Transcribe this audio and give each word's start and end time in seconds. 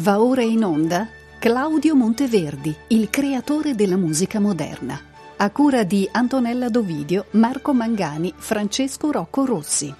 Va 0.00 0.20
ora 0.20 0.42
in 0.42 0.62
onda 0.62 1.08
Claudio 1.38 1.94
Monteverdi, 1.94 2.74
il 2.88 3.08
creatore 3.08 3.74
della 3.74 3.96
musica 3.96 4.38
moderna, 4.38 5.00
a 5.38 5.50
cura 5.50 5.84
di 5.84 6.06
Antonella 6.12 6.68
Dovidio, 6.68 7.28
Marco 7.30 7.72
Mangani, 7.72 8.34
Francesco 8.36 9.10
Rocco 9.10 9.46
Rossi. 9.46 9.94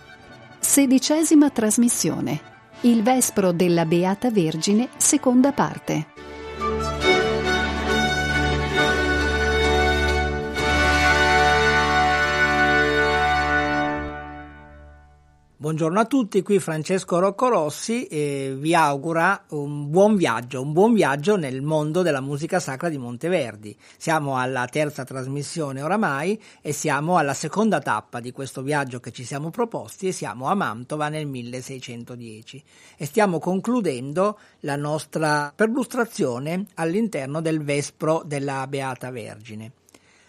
Sedicesima 0.59 1.49
trasmissione. 1.49 2.41
Il 2.83 3.03
Vespro 3.03 3.53
della 3.53 3.87
Beata 3.87 4.31
Vergine, 4.31 4.91
seconda 4.99 5.53
parte. 5.53 6.09
Buongiorno 15.67 15.99
a 15.99 16.05
tutti, 16.05 16.43
qui 16.43 16.61
Francesco 16.61 17.19
Rocco 17.19 17.49
Rossi 17.49 18.07
e 18.07 18.55
vi 18.57 18.73
augura 18.73 19.47
un 19.49 19.91
buon 19.91 20.15
viaggio, 20.15 20.63
un 20.63 20.73
buon 20.73 20.95
viaggio 20.95 21.35
nel 21.35 21.61
mondo 21.61 22.03
della 22.03 22.21
musica 22.21 22.61
sacra 22.61 22.89
di 22.89 22.99
Monteverdi. 22.99 23.77
Siamo 23.97 24.39
alla 24.39 24.67
terza 24.67 25.03
trasmissione 25.03 25.83
oramai 25.83 26.41
e 26.61 26.71
siamo 26.71 27.17
alla 27.17 27.35
seconda 27.35 27.81
tappa 27.81 28.21
di 28.21 28.31
questo 28.31 28.63
viaggio 28.63 29.01
che 29.01 29.11
ci 29.11 29.25
siamo 29.25 29.51
proposti 29.51 30.07
e 30.07 30.13
siamo 30.13 30.47
a 30.47 30.55
Mantova 30.55 31.09
nel 31.09 31.27
1610 31.27 32.63
e 32.97 33.05
stiamo 33.05 33.41
concludendo 33.41 34.39
la 34.61 34.77
nostra 34.77 35.53
perlustrazione 35.53 36.67
all'interno 36.75 37.41
del 37.41 37.61
Vespro 37.65 38.23
della 38.25 38.65
Beata 38.69 39.11
Vergine. 39.11 39.73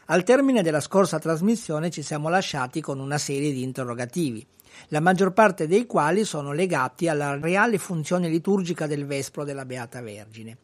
Al 0.05 0.23
termine 0.23 0.63
della 0.63 0.81
scorsa 0.81 1.19
trasmissione 1.19 1.91
ci 1.91 2.02
siamo 2.02 2.27
lasciati 2.27 2.81
con 2.81 2.99
una 2.99 3.19
serie 3.19 3.52
di 3.52 3.61
interrogativi 3.61 4.44
la 4.90 4.99
maggior 4.99 5.34
parte 5.34 5.67
dei 5.67 5.86
quali 5.86 6.23
sono 6.23 6.52
legati 6.52 7.08
alla 7.08 7.40
reale 7.40 7.77
funzione 7.77 8.30
liturgica 8.30 8.88
del 8.88 9.06
Vespro 9.06 9.44
della 9.44 9.66
Beata 9.66 10.02
Vergine. 10.02 10.58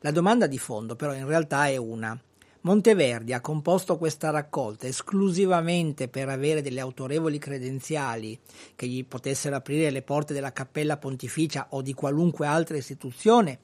La 0.00 0.10
domanda 0.10 0.46
di 0.46 0.58
fondo 0.58 0.96
però 0.96 1.14
in 1.14 1.26
realtà 1.26 1.66
è 1.66 1.76
una. 1.76 2.18
Monteverdi 2.60 3.32
ha 3.32 3.40
composto 3.40 3.96
questa 3.96 4.30
raccolta 4.30 4.86
esclusivamente 4.86 6.08
per 6.08 6.28
avere 6.28 6.60
delle 6.60 6.80
autorevoli 6.80 7.38
credenziali 7.38 8.38
che 8.74 8.86
gli 8.86 9.04
potessero 9.04 9.56
aprire 9.56 9.90
le 9.90 10.02
porte 10.02 10.34
della 10.34 10.52
Cappella 10.52 10.96
Pontificia 10.96 11.68
o 11.70 11.82
di 11.82 11.94
qualunque 11.94 12.46
altra 12.46 12.76
istituzione, 12.76 13.60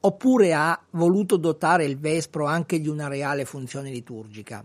oppure 0.00 0.54
ha 0.54 0.80
voluto 0.92 1.36
dotare 1.36 1.84
il 1.84 1.98
Vespro 1.98 2.46
anche 2.46 2.80
di 2.80 2.88
una 2.88 3.08
reale 3.08 3.44
funzione 3.44 3.90
liturgica? 3.90 4.64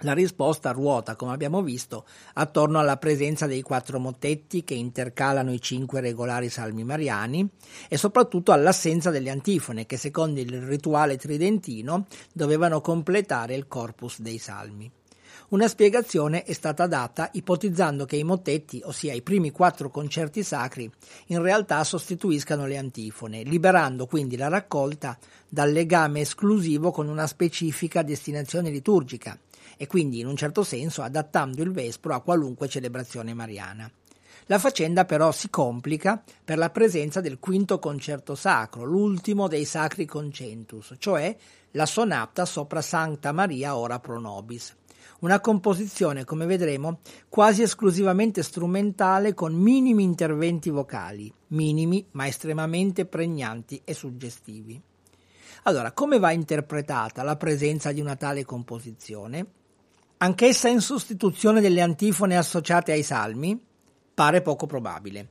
La 0.00 0.14
risposta 0.14 0.72
ruota, 0.72 1.14
come 1.14 1.32
abbiamo 1.32 1.62
visto, 1.62 2.06
attorno 2.34 2.80
alla 2.80 2.96
presenza 2.96 3.46
dei 3.46 3.62
quattro 3.62 4.00
mottetti 4.00 4.64
che 4.64 4.74
intercalano 4.74 5.52
i 5.52 5.60
cinque 5.60 6.00
regolari 6.00 6.48
salmi 6.48 6.82
mariani 6.82 7.48
e 7.88 7.96
soprattutto 7.96 8.50
all'assenza 8.50 9.10
delle 9.10 9.30
antifone 9.30 9.86
che 9.86 9.96
secondo 9.96 10.40
il 10.40 10.60
rituale 10.62 11.18
tridentino 11.18 12.06
dovevano 12.32 12.80
completare 12.80 13.54
il 13.54 13.68
corpus 13.68 14.20
dei 14.20 14.38
salmi. 14.38 14.90
Una 15.50 15.68
spiegazione 15.68 16.44
è 16.44 16.52
stata 16.54 16.86
data 16.86 17.28
ipotizzando 17.34 18.06
che 18.06 18.16
i 18.16 18.24
mottetti, 18.24 18.80
ossia 18.84 19.12
i 19.12 19.20
primi 19.20 19.50
quattro 19.50 19.90
concerti 19.90 20.42
sacri, 20.42 20.90
in 21.26 21.42
realtà 21.42 21.84
sostituiscano 21.84 22.66
le 22.66 22.78
antifone, 22.78 23.42
liberando 23.42 24.06
quindi 24.06 24.36
la 24.36 24.48
raccolta 24.48 25.16
dal 25.48 25.70
legame 25.70 26.20
esclusivo 26.20 26.90
con 26.90 27.06
una 27.06 27.26
specifica 27.26 28.02
destinazione 28.02 28.70
liturgica 28.70 29.38
e 29.76 29.86
quindi 29.86 30.20
in 30.20 30.26
un 30.26 30.36
certo 30.36 30.62
senso 30.62 31.02
adattando 31.02 31.62
il 31.62 31.72
Vespro 31.72 32.14
a 32.14 32.20
qualunque 32.20 32.68
celebrazione 32.68 33.34
mariana. 33.34 33.90
La 34.46 34.58
faccenda 34.58 35.04
però 35.04 35.30
si 35.30 35.50
complica 35.50 36.22
per 36.44 36.58
la 36.58 36.70
presenza 36.70 37.20
del 37.20 37.38
quinto 37.38 37.78
concerto 37.78 38.34
sacro, 38.34 38.84
l'ultimo 38.84 39.46
dei 39.46 39.64
sacri 39.64 40.04
concentus, 40.04 40.94
cioè 40.98 41.34
la 41.72 41.86
sonata 41.86 42.44
sopra 42.44 42.82
Sancta 42.82 43.32
Maria 43.32 43.76
ora 43.76 44.00
pro 44.00 44.18
nobis. 44.18 44.76
Una 45.20 45.40
composizione, 45.40 46.24
come 46.24 46.46
vedremo, 46.46 46.98
quasi 47.28 47.62
esclusivamente 47.62 48.42
strumentale 48.42 49.34
con 49.34 49.54
minimi 49.54 50.02
interventi 50.02 50.68
vocali, 50.70 51.32
minimi 51.48 52.04
ma 52.12 52.26
estremamente 52.26 53.06
pregnanti 53.06 53.80
e 53.84 53.94
suggestivi. 53.94 54.82
Allora, 55.62 55.92
come 55.92 56.18
va 56.18 56.32
interpretata 56.32 57.22
la 57.22 57.36
presenza 57.36 57.92
di 57.92 58.00
una 58.00 58.16
tale 58.16 58.44
composizione? 58.44 59.46
anch'essa 60.22 60.68
in 60.68 60.80
sostituzione 60.80 61.60
delle 61.60 61.80
antifone 61.80 62.36
associate 62.36 62.92
ai 62.92 63.02
salmi, 63.02 63.60
pare 64.14 64.40
poco 64.40 64.66
probabile. 64.66 65.30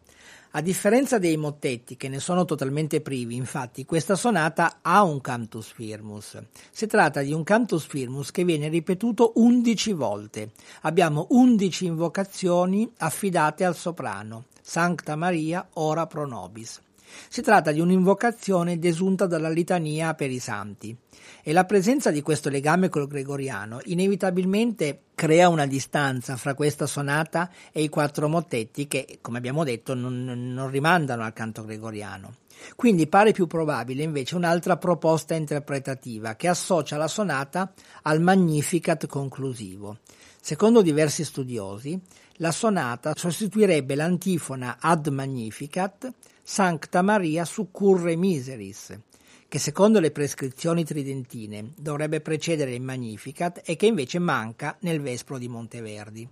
A 0.53 0.59
differenza 0.59 1.17
dei 1.17 1.37
mottetti, 1.37 1.95
che 1.95 2.09
ne 2.09 2.19
sono 2.19 2.43
totalmente 2.43 2.99
privi, 2.99 3.37
infatti, 3.37 3.85
questa 3.85 4.15
sonata 4.15 4.79
ha 4.81 5.01
un 5.03 5.21
cantus 5.21 5.71
firmus. 5.71 6.37
Si 6.71 6.87
tratta 6.87 7.21
di 7.21 7.31
un 7.31 7.45
cantus 7.45 7.85
firmus 7.85 8.31
che 8.31 8.43
viene 8.43 8.67
ripetuto 8.67 9.31
undici 9.35 9.93
volte. 9.93 10.51
Abbiamo 10.81 11.27
undici 11.29 11.85
invocazioni 11.85 12.91
affidate 12.97 13.63
al 13.63 13.77
soprano. 13.77 14.47
Sancta 14.61 15.15
Maria, 15.15 15.65
ora 15.75 16.05
pro 16.05 16.27
nobis. 16.27 16.81
Si 17.27 17.41
tratta 17.41 17.71
di 17.71 17.79
un'invocazione 17.79 18.79
desunta 18.79 19.25
dalla 19.25 19.49
litania 19.49 20.13
per 20.13 20.31
i 20.31 20.39
santi 20.39 20.95
e 21.43 21.53
la 21.53 21.65
presenza 21.65 22.11
di 22.11 22.21
questo 22.21 22.49
legame 22.49 22.89
col 22.89 23.07
gregoriano 23.07 23.79
inevitabilmente 23.85 25.03
crea 25.15 25.49
una 25.49 25.65
distanza 25.65 26.35
fra 26.35 26.53
questa 26.53 26.85
sonata 26.85 27.49
e 27.71 27.83
i 27.83 27.89
quattro 27.89 28.27
mottetti 28.27 28.87
che, 28.87 29.19
come 29.21 29.37
abbiamo 29.37 29.63
detto, 29.63 29.93
non, 29.93 30.23
non 30.23 30.69
rimandano 30.69 31.23
al 31.23 31.33
canto 31.33 31.63
gregoriano. 31.63 32.35
Quindi 32.75 33.07
pare 33.07 33.31
più 33.31 33.47
probabile 33.47 34.03
invece 34.03 34.35
un'altra 34.35 34.77
proposta 34.77 35.33
interpretativa 35.33 36.35
che 36.35 36.47
associa 36.47 36.97
la 36.97 37.07
sonata 37.07 37.71
al 38.03 38.21
Magnificat 38.21 39.07
conclusivo. 39.07 39.97
Secondo 40.39 40.81
diversi 40.81 41.23
studiosi, 41.23 41.99
la 42.37 42.51
sonata 42.51 43.13
sostituirebbe 43.15 43.93
l'antifona 43.93 44.77
ad 44.79 45.07
Magnificat 45.07 46.11
Sancta 46.53 47.01
Maria 47.01 47.45
succurre 47.45 48.17
miseris, 48.17 48.99
che 49.47 49.57
secondo 49.57 50.01
le 50.01 50.11
prescrizioni 50.11 50.83
tridentine 50.83 51.71
dovrebbe 51.77 52.19
precedere 52.19 52.75
il 52.75 52.81
Magnificat 52.81 53.61
e 53.63 53.77
che 53.77 53.85
invece 53.85 54.19
manca 54.19 54.75
nel 54.81 54.99
Vespro 54.99 55.37
di 55.37 55.47
Monteverdi. 55.47 56.27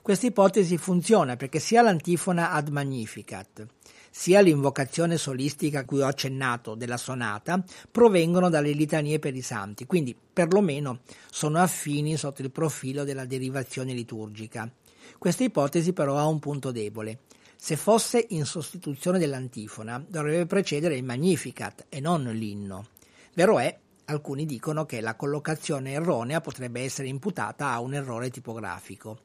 Questa 0.00 0.24
ipotesi 0.24 0.78
funziona 0.78 1.36
perché 1.36 1.58
sia 1.58 1.82
l'antifona 1.82 2.52
ad 2.52 2.70
Magnificat 2.70 3.66
sia 4.10 4.40
l'invocazione 4.40 5.18
solistica 5.18 5.80
a 5.80 5.84
cui 5.84 6.00
ho 6.00 6.06
accennato 6.06 6.74
della 6.74 6.96
sonata 6.96 7.62
provengono 7.90 8.48
dalle 8.48 8.72
litanie 8.72 9.18
per 9.18 9.36
i 9.36 9.42
santi, 9.42 9.84
quindi 9.84 10.16
perlomeno 10.32 11.00
sono 11.30 11.58
affini 11.58 12.16
sotto 12.16 12.40
il 12.40 12.50
profilo 12.50 13.04
della 13.04 13.26
derivazione 13.26 13.92
liturgica. 13.92 14.72
Questa 15.18 15.44
ipotesi 15.44 15.92
però 15.92 16.16
ha 16.16 16.26
un 16.26 16.38
punto 16.38 16.72
debole. 16.72 17.18
Se 17.60 17.76
fosse 17.76 18.24
in 18.30 18.46
sostituzione 18.46 19.18
dell'antifona, 19.18 20.02
dovrebbe 20.06 20.46
precedere 20.46 20.96
il 20.96 21.02
Magnificat 21.02 21.86
e 21.88 21.98
non 21.98 22.22
l'inno. 22.22 22.86
Vero 23.34 23.58
è, 23.58 23.76
alcuni 24.04 24.46
dicono 24.46 24.86
che 24.86 25.00
la 25.00 25.16
collocazione 25.16 25.90
erronea 25.90 26.40
potrebbe 26.40 26.82
essere 26.82 27.08
imputata 27.08 27.72
a 27.72 27.80
un 27.80 27.94
errore 27.94 28.30
tipografico. 28.30 29.22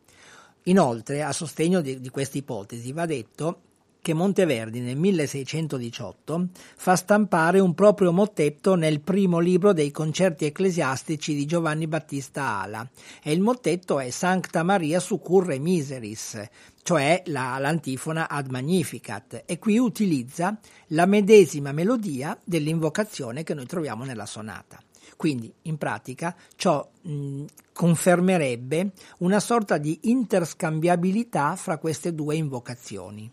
Inoltre, 0.64 1.22
a 1.22 1.32
sostegno 1.32 1.80
di, 1.80 2.02
di 2.02 2.10
questa 2.10 2.40
ipotesi, 2.40 2.92
va 2.92 3.06
detto 3.06 3.62
che 4.04 4.14
Monteverdi 4.14 4.82
nel 4.82 4.98
1618 4.98 6.50
fa 6.76 6.98
stampare 6.98 7.62
un 7.62 7.74
proprio 7.74 8.12
mottetto 8.12 8.76
nel 8.76 9.00
primo 9.00 9.40
libro 9.40 9.72
dei 9.72 9.92
concerti 9.92 10.44
ecclesiastici 10.44 11.34
di 11.34 11.46
Giovanni 11.46 11.88
Battista 11.88 12.60
Ala 12.60 12.86
e 13.24 13.32
il 13.32 13.40
mottetto 13.40 14.02
è 14.02 14.10
Sancta 14.10 14.62
Maria 14.62 15.00
Succurre 15.00 15.58
Miseris, 15.58 16.38
cioè 16.82 17.24
la, 17.28 17.58
l'antifona 17.60 18.28
ad 18.28 18.50
Magnificat 18.50 19.44
e 19.46 19.58
qui 19.58 19.78
utilizza 19.78 20.60
la 20.88 21.06
medesima 21.06 21.72
melodia 21.72 22.38
dell'invocazione 22.44 23.44
che 23.44 23.54
noi 23.54 23.68
troviamo 23.68 24.04
nella 24.04 24.26
sonata. 24.26 24.84
Quindi, 25.16 25.54
in 25.62 25.78
pratica, 25.78 26.36
ciò 26.58 26.86
mh, 27.04 27.44
confermerebbe 27.72 28.92
una 29.20 29.40
sorta 29.40 29.78
di 29.78 29.98
interscambiabilità 30.04 31.56
fra 31.56 31.78
queste 31.78 32.14
due 32.14 32.36
invocazioni. 32.36 33.32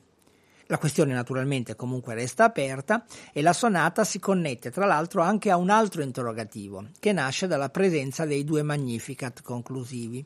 La 0.70 0.78
questione 0.78 1.12
naturalmente 1.12 1.74
comunque 1.74 2.14
resta 2.14 2.44
aperta 2.44 3.04
e 3.32 3.42
la 3.42 3.52
sonata 3.52 4.04
si 4.04 4.20
connette 4.20 4.70
tra 4.70 4.86
l'altro 4.86 5.20
anche 5.20 5.50
a 5.50 5.56
un 5.56 5.68
altro 5.68 6.00
interrogativo 6.00 6.90
che 7.00 7.12
nasce 7.12 7.48
dalla 7.48 7.70
presenza 7.70 8.24
dei 8.24 8.44
due 8.44 8.62
Magnificat 8.62 9.42
conclusivi. 9.42 10.24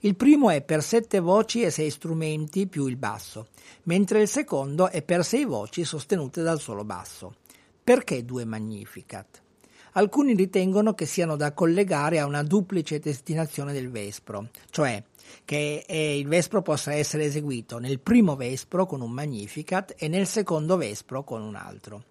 Il 0.00 0.16
primo 0.16 0.48
è 0.48 0.62
per 0.62 0.82
sette 0.82 1.20
voci 1.20 1.60
e 1.60 1.70
sei 1.70 1.90
strumenti 1.90 2.66
più 2.68 2.86
il 2.86 2.96
basso, 2.96 3.48
mentre 3.82 4.22
il 4.22 4.28
secondo 4.28 4.88
è 4.88 5.02
per 5.02 5.26
sei 5.26 5.44
voci 5.44 5.84
sostenute 5.84 6.40
dal 6.42 6.58
solo 6.58 6.84
basso. 6.84 7.34
Perché 7.84 8.24
due 8.24 8.46
Magnificat? 8.46 9.42
Alcuni 9.92 10.34
ritengono 10.34 10.94
che 10.94 11.04
siano 11.04 11.36
da 11.36 11.52
collegare 11.52 12.18
a 12.18 12.24
una 12.24 12.42
duplice 12.42 12.98
destinazione 12.98 13.74
del 13.74 13.90
Vespro, 13.90 14.48
cioè 14.70 15.02
che 15.44 15.84
il 15.88 16.26
Vespro 16.26 16.62
possa 16.62 16.92
essere 16.92 17.24
eseguito 17.24 17.78
nel 17.78 18.00
primo 18.00 18.36
Vespro 18.36 18.86
con 18.86 19.00
un 19.00 19.10
Magnificat 19.10 19.94
e 19.96 20.08
nel 20.08 20.26
secondo 20.26 20.76
Vespro 20.76 21.24
con 21.24 21.42
un 21.42 21.54
altro. 21.54 22.04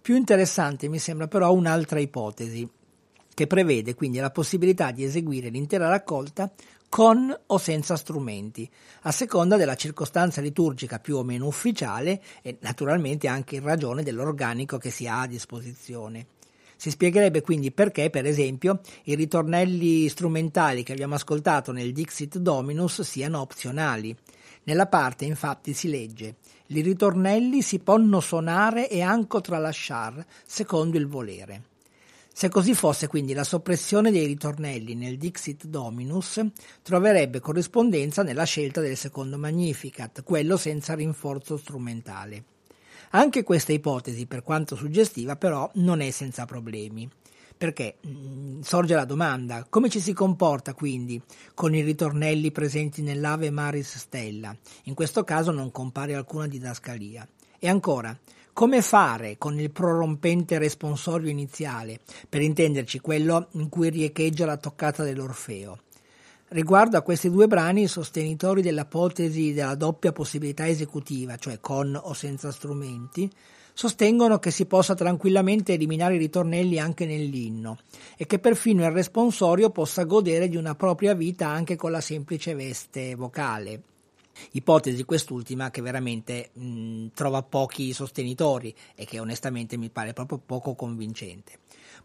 Più 0.00 0.16
interessante 0.16 0.88
mi 0.88 0.98
sembra 0.98 1.28
però 1.28 1.52
un'altra 1.52 2.00
ipotesi, 2.00 2.68
che 3.32 3.46
prevede 3.46 3.94
quindi 3.94 4.18
la 4.18 4.30
possibilità 4.30 4.90
di 4.90 5.04
eseguire 5.04 5.48
l'intera 5.48 5.88
raccolta 5.88 6.50
con 6.88 7.34
o 7.46 7.58
senza 7.58 7.96
strumenti, 7.96 8.68
a 9.02 9.12
seconda 9.12 9.56
della 9.56 9.76
circostanza 9.76 10.40
liturgica 10.40 10.98
più 10.98 11.16
o 11.16 11.22
meno 11.22 11.46
ufficiale 11.46 12.20
e 12.42 12.56
naturalmente 12.60 13.28
anche 13.28 13.56
in 13.56 13.62
ragione 13.62 14.02
dell'organico 14.02 14.76
che 14.76 14.90
si 14.90 15.06
ha 15.06 15.20
a 15.20 15.26
disposizione. 15.28 16.26
Si 16.80 16.88
spiegherebbe 16.88 17.42
quindi 17.42 17.72
perché, 17.72 18.08
per 18.08 18.24
esempio, 18.24 18.80
i 19.04 19.14
ritornelli 19.14 20.08
strumentali 20.08 20.82
che 20.82 20.92
abbiamo 20.92 21.14
ascoltato 21.14 21.72
nel 21.72 21.92
Dixit 21.92 22.38
Dominus 22.38 23.02
siano 23.02 23.42
opzionali. 23.42 24.16
Nella 24.62 24.86
parte 24.86 25.26
infatti 25.26 25.74
si 25.74 25.90
legge 25.90 26.36
«I 26.68 26.80
ritornelli 26.80 27.60
si 27.60 27.80
possono 27.80 28.20
suonare 28.20 28.88
e 28.88 29.02
anche 29.02 29.42
tralasciar, 29.42 30.24
secondo 30.46 30.96
il 30.96 31.06
volere». 31.06 31.64
Se 32.32 32.48
così 32.48 32.72
fosse 32.72 33.08
quindi 33.08 33.34
la 33.34 33.44
soppressione 33.44 34.10
dei 34.10 34.24
ritornelli 34.24 34.94
nel 34.94 35.18
Dixit 35.18 35.66
Dominus 35.66 36.42
troverebbe 36.80 37.40
corrispondenza 37.40 38.22
nella 38.22 38.44
scelta 38.44 38.80
del 38.80 38.96
secondo 38.96 39.36
Magnificat, 39.36 40.22
quello 40.22 40.56
senza 40.56 40.94
rinforzo 40.94 41.58
strumentale. 41.58 42.44
Anche 43.12 43.42
questa 43.42 43.72
ipotesi, 43.72 44.26
per 44.26 44.44
quanto 44.44 44.76
suggestiva, 44.76 45.34
però 45.34 45.68
non 45.74 46.00
è 46.00 46.10
senza 46.10 46.44
problemi. 46.44 47.08
Perché 47.56 47.96
mm, 48.06 48.60
sorge 48.60 48.94
la 48.94 49.04
domanda, 49.04 49.66
come 49.68 49.90
ci 49.90 49.98
si 49.98 50.12
comporta 50.12 50.74
quindi 50.74 51.20
con 51.52 51.74
i 51.74 51.82
ritornelli 51.82 52.52
presenti 52.52 53.02
nell'Ave 53.02 53.50
Maris 53.50 53.98
Stella? 53.98 54.56
In 54.84 54.94
questo 54.94 55.24
caso 55.24 55.50
non 55.50 55.72
compare 55.72 56.14
alcuna 56.14 56.46
didascalia. 56.46 57.26
E 57.58 57.68
ancora, 57.68 58.16
come 58.52 58.80
fare 58.80 59.38
con 59.38 59.58
il 59.58 59.70
prorompente 59.72 60.58
responsorio 60.58 61.30
iniziale, 61.30 61.98
per 62.28 62.42
intenderci 62.42 63.00
quello 63.00 63.48
in 63.52 63.68
cui 63.68 63.90
riecheggia 63.90 64.46
la 64.46 64.56
toccata 64.56 65.02
dell'Orfeo? 65.02 65.80
Riguardo 66.52 66.96
a 66.96 67.02
questi 67.02 67.30
due 67.30 67.46
brani, 67.46 67.82
i 67.82 67.86
sostenitori 67.86 68.60
dell'ipotesi 68.60 69.52
della 69.52 69.76
doppia 69.76 70.10
possibilità 70.10 70.66
esecutiva, 70.66 71.36
cioè 71.36 71.60
con 71.60 71.96
o 71.96 72.12
senza 72.12 72.50
strumenti, 72.50 73.30
sostengono 73.72 74.40
che 74.40 74.50
si 74.50 74.66
possa 74.66 74.96
tranquillamente 74.96 75.74
eliminare 75.74 76.16
i 76.16 76.18
ritornelli 76.18 76.80
anche 76.80 77.06
nell'inno 77.06 77.78
e 78.16 78.26
che 78.26 78.40
perfino 78.40 78.84
il 78.84 78.90
responsorio 78.90 79.70
possa 79.70 80.02
godere 80.02 80.48
di 80.48 80.56
una 80.56 80.74
propria 80.74 81.14
vita 81.14 81.46
anche 81.46 81.76
con 81.76 81.92
la 81.92 82.00
semplice 82.00 82.56
veste 82.56 83.14
vocale. 83.14 83.82
Ipotesi 84.50 85.04
quest'ultima 85.04 85.70
che 85.70 85.82
veramente 85.82 86.50
mh, 86.52 87.10
trova 87.14 87.44
pochi 87.44 87.92
sostenitori 87.92 88.74
e 88.96 89.04
che 89.04 89.20
onestamente 89.20 89.76
mi 89.76 89.88
pare 89.88 90.14
proprio 90.14 90.40
poco 90.44 90.74
convincente. 90.74 91.58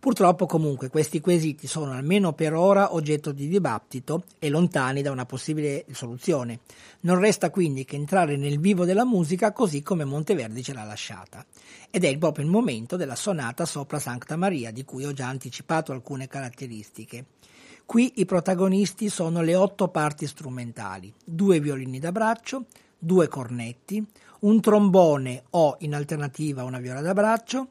Purtroppo 0.05 0.45
comunque 0.45 0.89
questi 0.89 1.19
quesiti 1.19 1.65
sono 1.65 1.91
almeno 1.93 2.33
per 2.33 2.53
ora 2.53 2.93
oggetto 2.93 3.31
di 3.31 3.47
dibattito 3.47 4.25
e 4.37 4.49
lontani 4.49 5.01
da 5.01 5.09
una 5.09 5.25
possibile 5.25 5.83
soluzione. 5.93 6.59
Non 6.99 7.17
resta 7.17 7.49
quindi 7.49 7.85
che 7.85 7.95
entrare 7.95 8.37
nel 8.37 8.59
vivo 8.59 8.85
della 8.85 9.03
musica 9.03 9.51
così 9.51 9.81
come 9.81 10.05
Monteverdi 10.05 10.61
ce 10.61 10.73
l'ha 10.73 10.83
lasciata. 10.83 11.43
Ed 11.89 12.03
è 12.03 12.15
proprio 12.19 12.45
il 12.45 12.51
momento 12.51 12.97
della 12.97 13.15
sonata 13.15 13.65
sopra 13.65 13.97
Sancta 13.97 14.35
Maria, 14.35 14.69
di 14.69 14.85
cui 14.85 15.05
ho 15.05 15.11
già 15.11 15.25
anticipato 15.25 15.91
alcune 15.91 16.27
caratteristiche. 16.27 17.25
Qui 17.83 18.13
i 18.17 18.25
protagonisti 18.25 19.09
sono 19.09 19.41
le 19.41 19.55
otto 19.55 19.87
parti 19.87 20.27
strumentali, 20.27 21.11
due 21.25 21.59
violini 21.59 21.97
da 21.97 22.11
braccio, 22.11 22.65
due 22.99 23.27
cornetti, 23.27 24.05
un 24.41 24.61
trombone 24.61 25.45
o 25.49 25.77
in 25.79 25.95
alternativa 25.95 26.63
una 26.63 26.77
viola 26.77 27.01
da 27.01 27.13
braccio, 27.13 27.69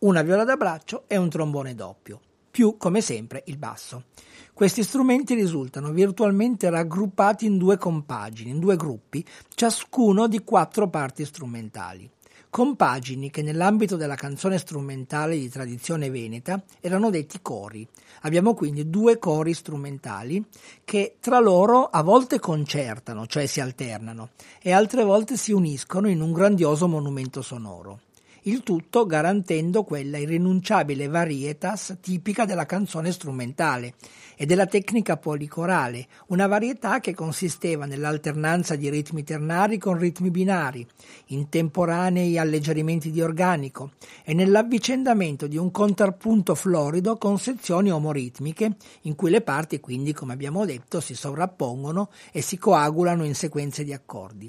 una 0.00 0.22
viola 0.22 0.44
da 0.44 0.56
braccio 0.56 1.04
e 1.06 1.16
un 1.16 1.28
trombone 1.28 1.74
doppio, 1.74 2.20
più 2.50 2.76
come 2.76 3.00
sempre 3.00 3.42
il 3.46 3.56
basso. 3.56 4.04
Questi 4.52 4.82
strumenti 4.82 5.34
risultano 5.34 5.90
virtualmente 5.90 6.70
raggruppati 6.70 7.46
in 7.46 7.58
due 7.58 7.76
compagini, 7.76 8.50
in 8.50 8.58
due 8.58 8.76
gruppi, 8.76 9.24
ciascuno 9.54 10.26
di 10.26 10.42
quattro 10.44 10.88
parti 10.88 11.24
strumentali 11.24 12.10
compagini 12.56 13.30
che 13.30 13.42
nell'ambito 13.42 13.96
della 13.96 14.14
canzone 14.14 14.56
strumentale 14.56 15.36
di 15.36 15.50
tradizione 15.50 16.08
veneta 16.08 16.62
erano 16.80 17.10
detti 17.10 17.40
cori. 17.42 17.86
Abbiamo 18.22 18.54
quindi 18.54 18.88
due 18.88 19.18
cori 19.18 19.52
strumentali 19.52 20.42
che 20.82 21.16
tra 21.20 21.38
loro 21.38 21.84
a 21.84 22.02
volte 22.02 22.40
concertano, 22.40 23.26
cioè 23.26 23.44
si 23.44 23.60
alternano, 23.60 24.30
e 24.62 24.72
altre 24.72 25.04
volte 25.04 25.36
si 25.36 25.52
uniscono 25.52 26.08
in 26.08 26.22
un 26.22 26.32
grandioso 26.32 26.88
monumento 26.88 27.42
sonoro 27.42 28.00
il 28.46 28.62
tutto 28.62 29.06
garantendo 29.06 29.82
quella 29.82 30.18
irrinunciabile 30.18 31.08
varietas 31.08 31.98
tipica 32.00 32.44
della 32.44 32.66
canzone 32.66 33.10
strumentale 33.10 33.94
e 34.36 34.46
della 34.46 34.66
tecnica 34.66 35.16
policorale, 35.16 36.06
una 36.28 36.46
varietà 36.46 37.00
che 37.00 37.14
consisteva 37.14 37.86
nell'alternanza 37.86 38.76
di 38.76 38.88
ritmi 38.88 39.24
ternari 39.24 39.78
con 39.78 39.98
ritmi 39.98 40.30
binari, 40.30 40.86
in 41.28 41.48
temporanei 41.48 42.38
alleggerimenti 42.38 43.10
di 43.10 43.20
organico 43.20 43.92
e 44.22 44.32
nell'avvicendamento 44.32 45.48
di 45.48 45.56
un 45.56 45.72
contrappunto 45.72 46.54
florido 46.54 47.16
con 47.16 47.38
sezioni 47.38 47.90
omoritmiche 47.90 48.76
in 49.02 49.16
cui 49.16 49.30
le 49.30 49.40
parti 49.40 49.80
quindi, 49.80 50.12
come 50.12 50.34
abbiamo 50.34 50.64
detto, 50.64 51.00
si 51.00 51.14
sovrappongono 51.14 52.10
e 52.30 52.42
si 52.42 52.58
coagulano 52.58 53.24
in 53.24 53.34
sequenze 53.34 53.82
di 53.82 53.92
accordi. 53.92 54.48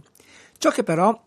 Ciò 0.60 0.70
che 0.70 0.84
però 0.84 1.20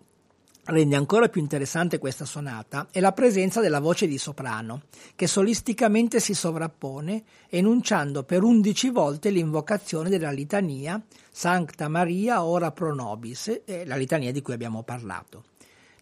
rende 0.71 0.97
ancora 0.97 1.29
più 1.29 1.41
interessante 1.41 1.99
questa 1.99 2.25
sonata 2.25 2.89
è 2.91 3.01
la 3.01 3.13
presenza 3.13 3.61
della 3.61 3.81
voce 3.81 4.07
di 4.07 4.19
soprano, 4.19 4.83
che 5.15 5.27
solisticamente 5.27 6.21
si 6.21 6.33
sovrappone, 6.33 7.25
enunciando 7.49 8.23
per 8.23 8.43
undici 8.43 8.89
volte 8.91 9.31
l'invocazione 9.31 10.09
della 10.09 10.31
litania 10.31 11.01
Sancta 11.31 11.89
Maria 11.89 12.45
ora 12.45 12.71
pro 12.71 12.95
nobis, 12.95 13.63
la 13.85 13.97
litania 13.97 14.33
di 14.33 14.43
cui 14.43 14.55
abbiamo 14.55 14.83
parlato. 14.83 15.50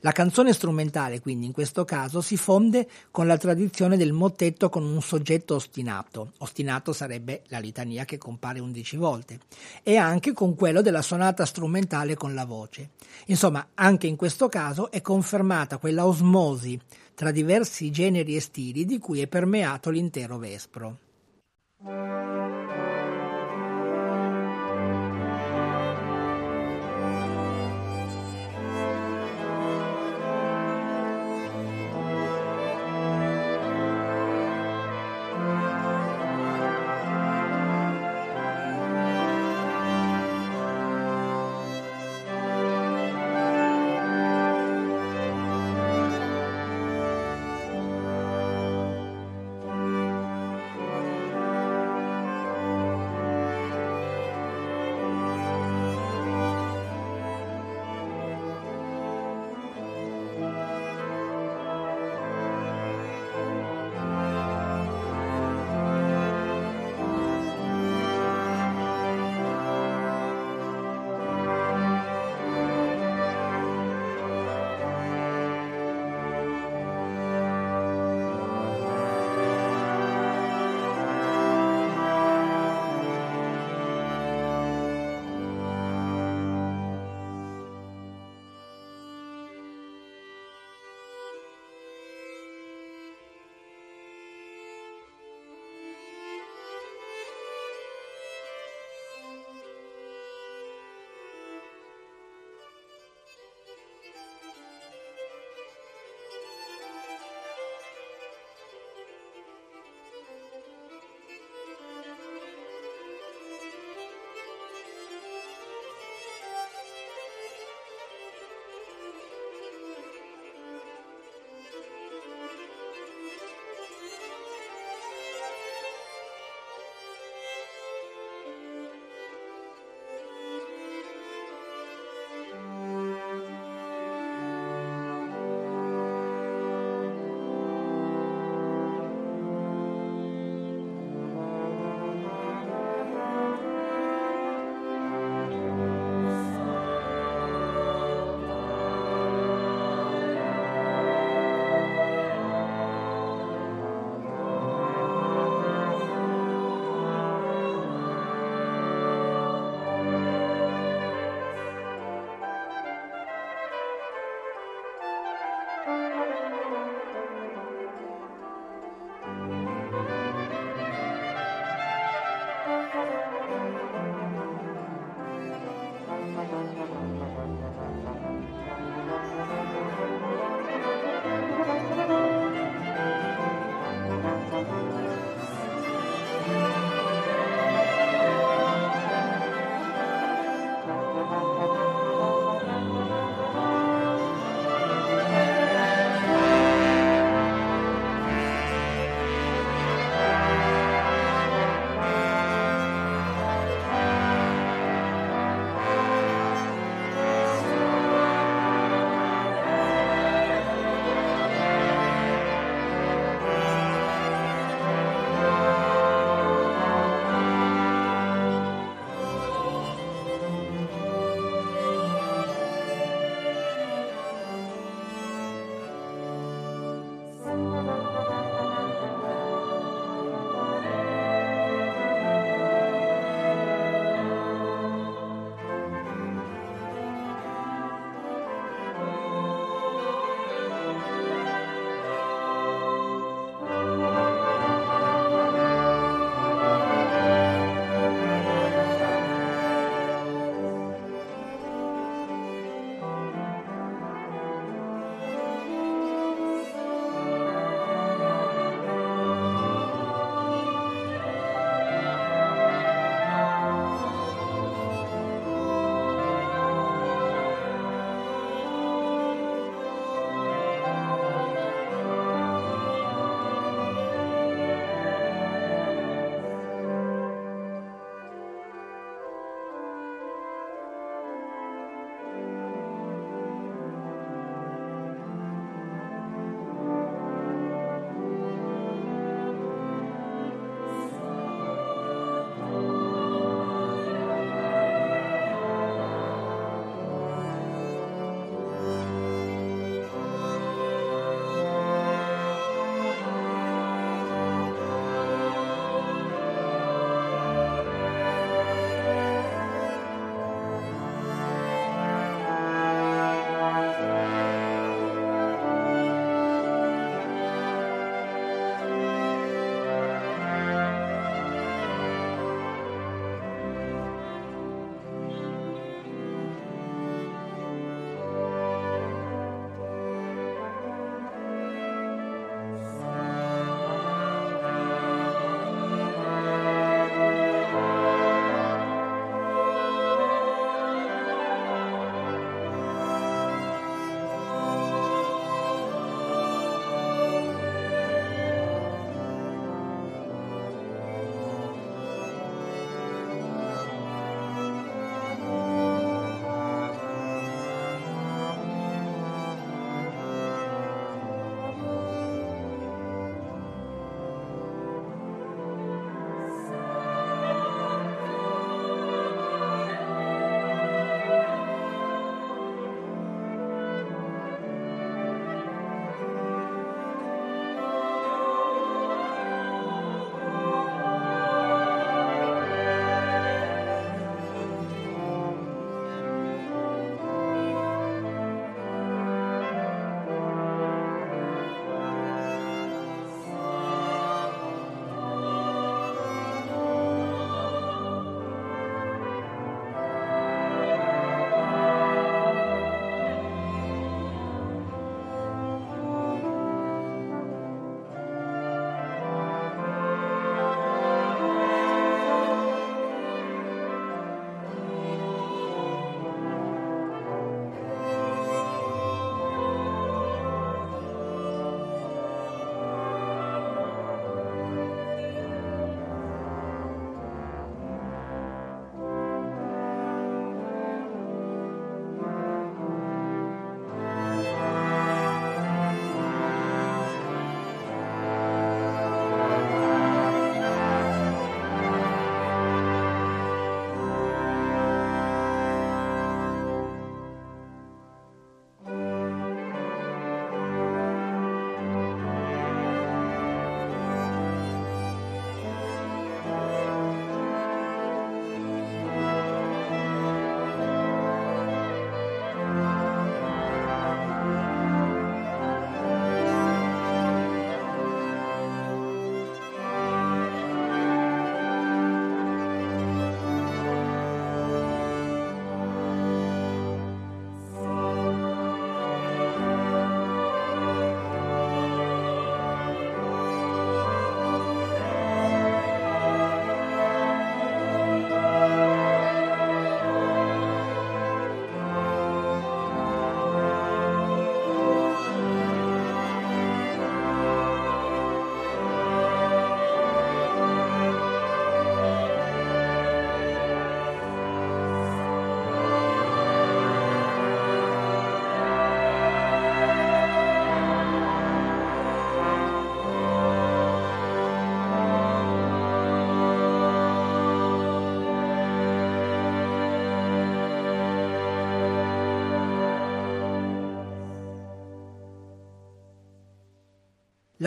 La 0.01 0.13
canzone 0.13 0.53
strumentale, 0.53 1.21
quindi, 1.21 1.47
in 1.47 1.53
questo 1.53 1.85
caso, 1.85 2.21
si 2.21 2.37
fonde 2.37 2.89
con 3.11 3.27
la 3.27 3.37
tradizione 3.37 3.97
del 3.97 4.13
mottetto 4.13 4.69
con 4.69 4.85
un 4.85 5.03
soggetto 5.03 5.57
ostinato. 5.57 6.33
Ostinato 6.39 6.93
sarebbe 6.93 7.43
la 7.49 7.59
litania 7.59 8.05
che 8.05 8.17
compare 8.17 8.61
undici 8.61 8.97
volte. 8.97 9.41
E 9.83 9.97
anche 9.97 10.33
con 10.33 10.55
quello 10.55 10.83
della 10.83 11.03
sonata 11.03 11.45
strumentale 11.45 12.15
con 12.15 12.35
la 12.35 12.45
voce. 12.45 12.91
Insomma, 13.27 13.69
anche 13.75 14.07
in 14.07 14.17
questo 14.17 14.49
caso 14.49 14.91
è 14.91 15.01
confermata 15.01 15.79
quella 15.79 16.07
osmosi 16.07 16.79
tra 17.15 17.33
diversi 17.33 17.91
generi 17.91 18.37
e 18.37 18.41
stili 18.41 18.85
di 18.85 18.99
cui 18.99 19.21
è 19.21 19.27
permeato 19.27 19.91
l'intero 19.91 20.39
Vespro. 20.39 20.99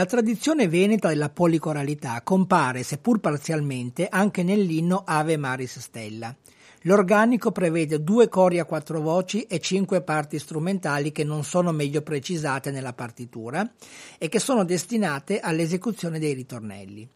La 0.01 0.07
tradizione 0.07 0.67
veneta 0.67 1.09
della 1.09 1.29
policoralità 1.29 2.23
compare, 2.23 2.81
seppur 2.81 3.19
parzialmente, 3.19 4.07
anche 4.09 4.41
nell'inno 4.41 5.03
Ave 5.05 5.37
Maris 5.37 5.77
Stella. 5.77 6.35
L'organico 6.85 7.51
prevede 7.51 8.01
due 8.01 8.27
cori 8.27 8.57
a 8.57 8.65
quattro 8.65 8.99
voci 8.99 9.43
e 9.43 9.59
cinque 9.59 10.01
parti 10.01 10.39
strumentali 10.39 11.11
che 11.11 11.23
non 11.23 11.43
sono 11.43 11.71
meglio 11.71 12.01
precisate 12.01 12.71
nella 12.71 12.93
partitura 12.93 13.71
e 14.17 14.27
che 14.27 14.39
sono 14.39 14.65
destinate 14.65 15.39
all'esecuzione 15.39 16.17
dei 16.17 16.33
ritornelli. 16.33 17.07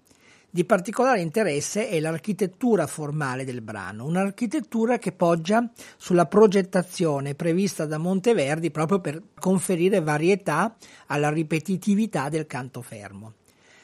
Di 0.55 0.63
particolare 0.63 1.19
interesse 1.19 1.89
è 1.89 1.99
l'architettura 1.99 2.87
formale 2.87 3.43
del 3.43 3.59
brano, 3.59 4.05
un'architettura 4.05 4.97
che 4.97 5.11
poggia 5.11 5.69
sulla 5.97 6.27
progettazione 6.27 7.35
prevista 7.35 7.85
da 7.85 7.97
Monteverdi 7.97 8.71
proprio 8.71 9.01
per 9.01 9.21
conferire 9.37 9.99
varietà 9.99 10.73
alla 11.07 11.29
ripetitività 11.29 12.29
del 12.29 12.47
canto 12.47 12.81
fermo. 12.81 13.33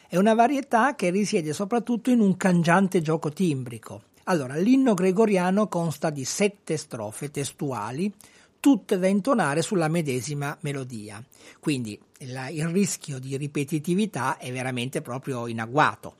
È 0.07 0.15
una 0.15 0.33
varietà 0.33 0.95
che 0.95 1.09
risiede 1.09 1.51
soprattutto 1.51 2.09
in 2.09 2.21
un 2.21 2.37
cangiante 2.37 3.01
gioco 3.01 3.33
timbrico. 3.33 4.03
Allora, 4.23 4.55
l'inno 4.55 4.93
gregoriano 4.93 5.67
consta 5.67 6.09
di 6.09 6.23
sette 6.23 6.77
strofe 6.77 7.31
testuali, 7.31 8.09
tutte 8.61 8.97
da 8.97 9.07
intonare 9.07 9.61
sulla 9.61 9.89
medesima 9.89 10.57
melodia. 10.61 11.21
Quindi 11.59 11.99
il 12.19 12.69
rischio 12.69 13.19
di 13.19 13.35
ripetitività 13.35 14.37
è 14.37 14.49
veramente 14.53 15.01
proprio 15.01 15.47
in 15.47 15.59
agguato. 15.59 16.19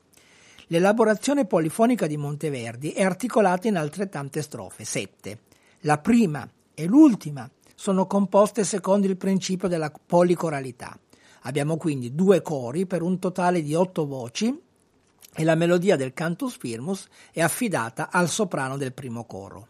L'elaborazione 0.72 1.44
polifonica 1.44 2.08
di 2.08 2.16
Monteverdi 2.16 2.92
è 2.92 3.04
articolata 3.04 3.68
in 3.68 3.76
altrettante 3.76 4.42
strofe, 4.42 4.86
sette. 4.86 5.40
La 5.82 5.98
prima 5.98 6.50
e 6.74 6.86
l'ultima 6.86 7.50
sono 7.76 8.08
composte 8.08 8.64
secondo 8.64 9.06
il 9.06 9.18
principio 9.18 9.68
della 9.68 9.92
policoralità. 9.92 10.98
Abbiamo 11.42 11.76
quindi 11.76 12.16
due 12.16 12.42
cori 12.42 12.86
per 12.86 13.02
un 13.02 13.20
totale 13.20 13.62
di 13.62 13.76
otto 13.76 14.06
voci 14.06 14.58
e 15.34 15.44
la 15.44 15.56
melodia 15.56 15.98
del 15.98 16.14
cantus 16.14 16.56
firmus 16.58 17.06
è 17.34 17.42
affidata 17.42 18.10
al 18.10 18.30
soprano 18.30 18.78
del 18.78 18.94
primo 18.94 19.26
coro. 19.26 19.68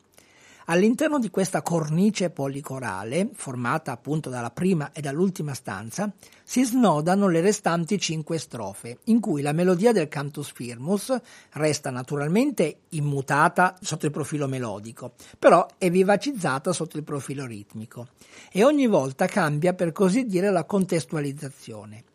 All'interno 0.72 1.20
di 1.20 1.30
questa 1.30 1.62
cornice 1.62 2.30
policorale, 2.30 3.32
formata 3.34 3.92
appunto 3.92 4.30
dalla 4.30 4.52
prima 4.52 4.94
e 4.94 5.02
dall'ultima 5.02 5.54
stanza, 5.54 6.10
si 6.46 6.64
snodano 6.64 7.28
le 7.28 7.42
restanti 7.42 8.00
cinque 8.00 8.38
strofe, 8.38 9.00
in 9.06 9.20
cui 9.20 9.42
la 9.42 9.52
melodia 9.52 9.92
del 9.92 10.08
cantus 10.08 10.54
firmus 10.54 11.14
resta 11.52 11.90
naturalmente 11.90 12.84
immutata 12.92 13.76
sotto 13.82 14.06
il 14.06 14.14
profilo 14.14 14.48
melodico, 14.48 15.12
però 15.38 15.68
è 15.78 15.92
vivacizzata 15.92 16.72
sotto 16.72 16.96
il 16.96 17.04
profilo 17.04 17.46
ritmico 17.46 18.08
e 18.50 18.64
ogni 18.64 18.88
volta 18.88 19.26
cambia 19.26 19.74
per 19.74 19.92
così 19.92 20.26
dire 20.26 20.52
la 20.52 20.64
contestualizzazione. 20.64 22.06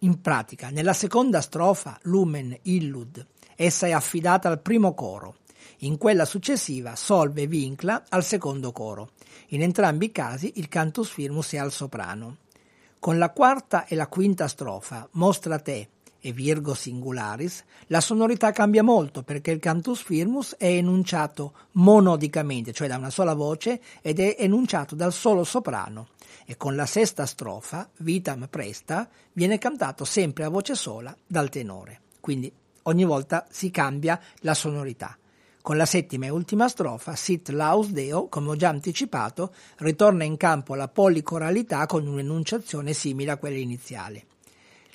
In 0.00 0.20
pratica, 0.20 0.70
nella 0.70 0.92
seconda 0.92 1.40
strofa, 1.40 1.98
Lumen 2.02 2.56
Illud, 2.62 3.26
essa 3.56 3.88
è 3.88 3.90
affidata 3.90 4.48
al 4.48 4.60
primo 4.60 4.94
coro, 4.94 5.38
in 5.80 5.98
quella 5.98 6.24
successiva 6.24 6.96
solve 6.96 7.46
vincla 7.46 8.04
al 8.08 8.24
secondo 8.24 8.72
coro. 8.72 9.10
In 9.48 9.62
entrambi 9.62 10.06
i 10.06 10.12
casi 10.12 10.52
il 10.56 10.68
cantus 10.68 11.10
firmus 11.10 11.52
è 11.52 11.58
al 11.58 11.72
soprano. 11.72 12.38
Con 12.98 13.18
la 13.18 13.30
quarta 13.30 13.86
e 13.86 13.94
la 13.94 14.06
quinta 14.06 14.48
strofa, 14.48 15.08
Mostra 15.12 15.58
te 15.58 15.88
e 16.18 16.32
Virgo 16.32 16.74
singularis, 16.74 17.64
la 17.88 18.00
sonorità 18.00 18.50
cambia 18.50 18.82
molto 18.82 19.22
perché 19.22 19.52
il 19.52 19.60
cantus 19.60 20.02
firmus 20.02 20.56
è 20.56 20.66
enunciato 20.66 21.52
monodicamente, 21.72 22.72
cioè 22.72 22.88
da 22.88 22.96
una 22.96 23.10
sola 23.10 23.34
voce, 23.34 23.80
ed 24.02 24.18
è 24.18 24.36
enunciato 24.38 24.96
dal 24.96 25.12
solo 25.12 25.44
soprano. 25.44 26.08
E 26.44 26.56
con 26.56 26.74
la 26.74 26.86
sesta 26.86 27.26
strofa, 27.26 27.88
Vitam 27.98 28.48
presta, 28.48 29.08
viene 29.34 29.58
cantato 29.58 30.04
sempre 30.04 30.44
a 30.44 30.48
voce 30.48 30.74
sola 30.74 31.16
dal 31.24 31.48
tenore. 31.48 32.00
Quindi 32.18 32.52
ogni 32.82 33.04
volta 33.04 33.46
si 33.50 33.70
cambia 33.70 34.20
la 34.40 34.54
sonorità. 34.54 35.16
Con 35.66 35.76
la 35.76 35.84
settima 35.84 36.26
e 36.26 36.28
ultima 36.28 36.68
strofa, 36.68 37.16
Sit 37.16 37.48
Laus 37.48 37.88
Deo, 37.88 38.28
come 38.28 38.50
ho 38.50 38.54
già 38.54 38.68
anticipato, 38.68 39.52
ritorna 39.78 40.22
in 40.22 40.36
campo 40.36 40.76
la 40.76 40.86
policoralità 40.86 41.86
con 41.86 42.06
un'enunciazione 42.06 42.92
simile 42.92 43.32
a 43.32 43.36
quella 43.36 43.56
iniziale. 43.56 44.26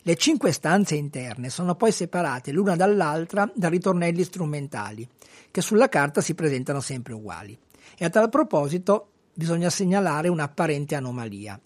Le 0.01 0.15
cinque 0.15 0.53
stanze 0.53 0.95
interne 0.95 1.49
sono 1.49 1.75
poi 1.75 1.91
separate 1.91 2.53
l'una 2.53 2.77
dall'altra 2.77 3.51
da 3.53 3.67
ritornelli 3.67 4.23
strumentali, 4.23 5.05
che 5.51 5.59
sulla 5.59 5.89
carta 5.89 6.21
si 6.21 6.35
presentano 6.35 6.79
sempre 6.79 7.11
uguali. 7.15 7.59
E 7.97 8.05
a 8.05 8.09
tal 8.09 8.29
proposito 8.29 9.09
bisogna 9.33 9.69
segnalare 9.69 10.29
un'apparente 10.29 10.95
anomalia. 10.95 11.59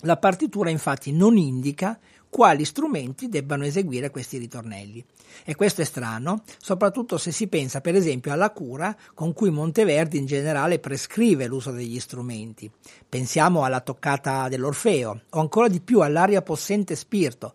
La 0.00 0.18
partitura 0.18 0.68
infatti 0.68 1.10
non 1.10 1.38
indica 1.38 1.98
quali 2.28 2.64
strumenti 2.64 3.28
debbano 3.28 3.64
eseguire 3.64 4.10
questi 4.10 4.38
ritornelli. 4.38 5.04
E 5.44 5.54
questo 5.54 5.82
è 5.82 5.84
strano, 5.84 6.42
soprattutto 6.58 7.18
se 7.18 7.30
si 7.32 7.46
pensa 7.48 7.80
per 7.80 7.94
esempio 7.94 8.32
alla 8.32 8.50
cura 8.50 8.96
con 9.14 9.32
cui 9.32 9.50
Monteverdi 9.50 10.18
in 10.18 10.26
generale 10.26 10.78
prescrive 10.78 11.46
l'uso 11.46 11.70
degli 11.70 11.98
strumenti. 12.00 12.70
Pensiamo 13.08 13.64
alla 13.64 13.80
toccata 13.80 14.48
dell'Orfeo 14.48 15.22
o 15.30 15.40
ancora 15.40 15.68
di 15.68 15.80
più 15.80 16.00
all'aria 16.00 16.42
possente 16.42 16.94
spirito, 16.94 17.54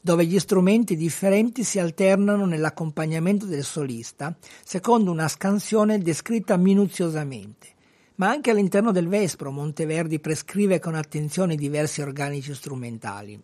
dove 0.00 0.24
gli 0.24 0.38
strumenti 0.38 0.96
differenti 0.96 1.62
si 1.62 1.78
alternano 1.78 2.46
nell'accompagnamento 2.46 3.46
del 3.46 3.64
solista, 3.64 4.34
secondo 4.64 5.10
una 5.10 5.28
scansione 5.28 5.98
descritta 5.98 6.56
minuziosamente. 6.56 7.68
Ma 8.16 8.28
anche 8.28 8.50
all'interno 8.50 8.92
del 8.92 9.08
Vespro 9.08 9.50
Monteverdi 9.50 10.20
prescrive 10.20 10.78
con 10.78 10.94
attenzione 10.94 11.54
diversi 11.56 12.02
organici 12.02 12.54
strumentali. 12.54 13.40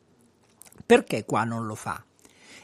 Perché 0.86 1.24
qua 1.24 1.42
non 1.42 1.66
lo 1.66 1.74
fa? 1.74 2.00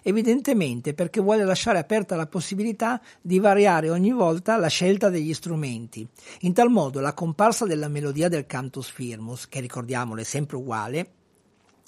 Evidentemente 0.04 0.94
perché 0.94 1.20
vuole 1.20 1.44
lasciare 1.44 1.78
aperta 1.78 2.16
la 2.16 2.26
possibilità 2.26 3.00
di 3.20 3.40
variare 3.40 3.90
ogni 3.90 4.12
volta 4.12 4.56
la 4.56 4.68
scelta 4.68 5.08
degli 5.08 5.35
strumenti. 5.35 6.06
In 6.40 6.52
tal 6.52 6.70
modo 6.70 7.00
la 7.00 7.14
comparsa 7.14 7.66
della 7.66 7.88
melodia 7.88 8.28
del 8.28 8.46
cantus 8.46 8.90
firmus, 8.90 9.48
che 9.48 9.61
ricordiamolo 9.61 10.20
è 10.20 10.24
sempre 10.24 10.56
uguale, 10.56 11.11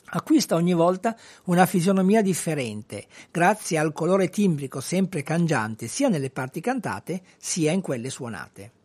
acquista 0.07 0.55
ogni 0.55 0.75
volta 0.75 1.17
una 1.45 1.67
fisionomia 1.67 2.23
differente, 2.23 3.07
grazie 3.31 3.79
al 3.79 3.93
colore 3.93 4.29
timbrico 4.29 4.81
sempre 4.81 5.23
cangiante 5.23 5.87
sia 5.89 6.09
nelle 6.09 6.31
parti 6.31 6.61
cantate 6.61 7.23
sia 7.37 7.73
in 7.73 7.81
quelle 7.81 8.11
suonate. 8.11 8.83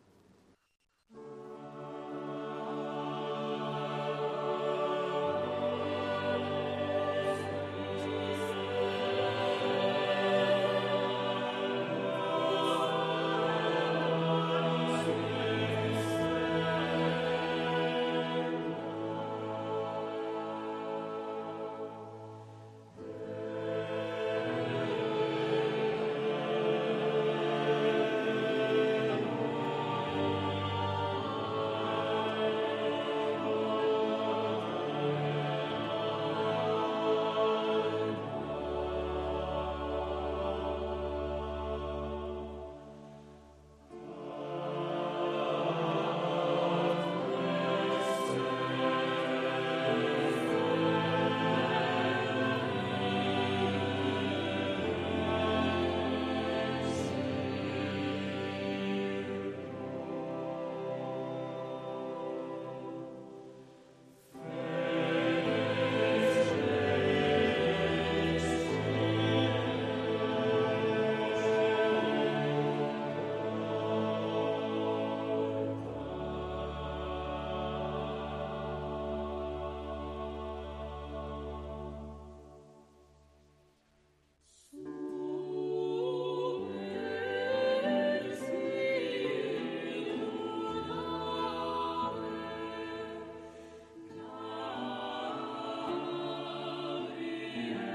Amen. 97.60 97.89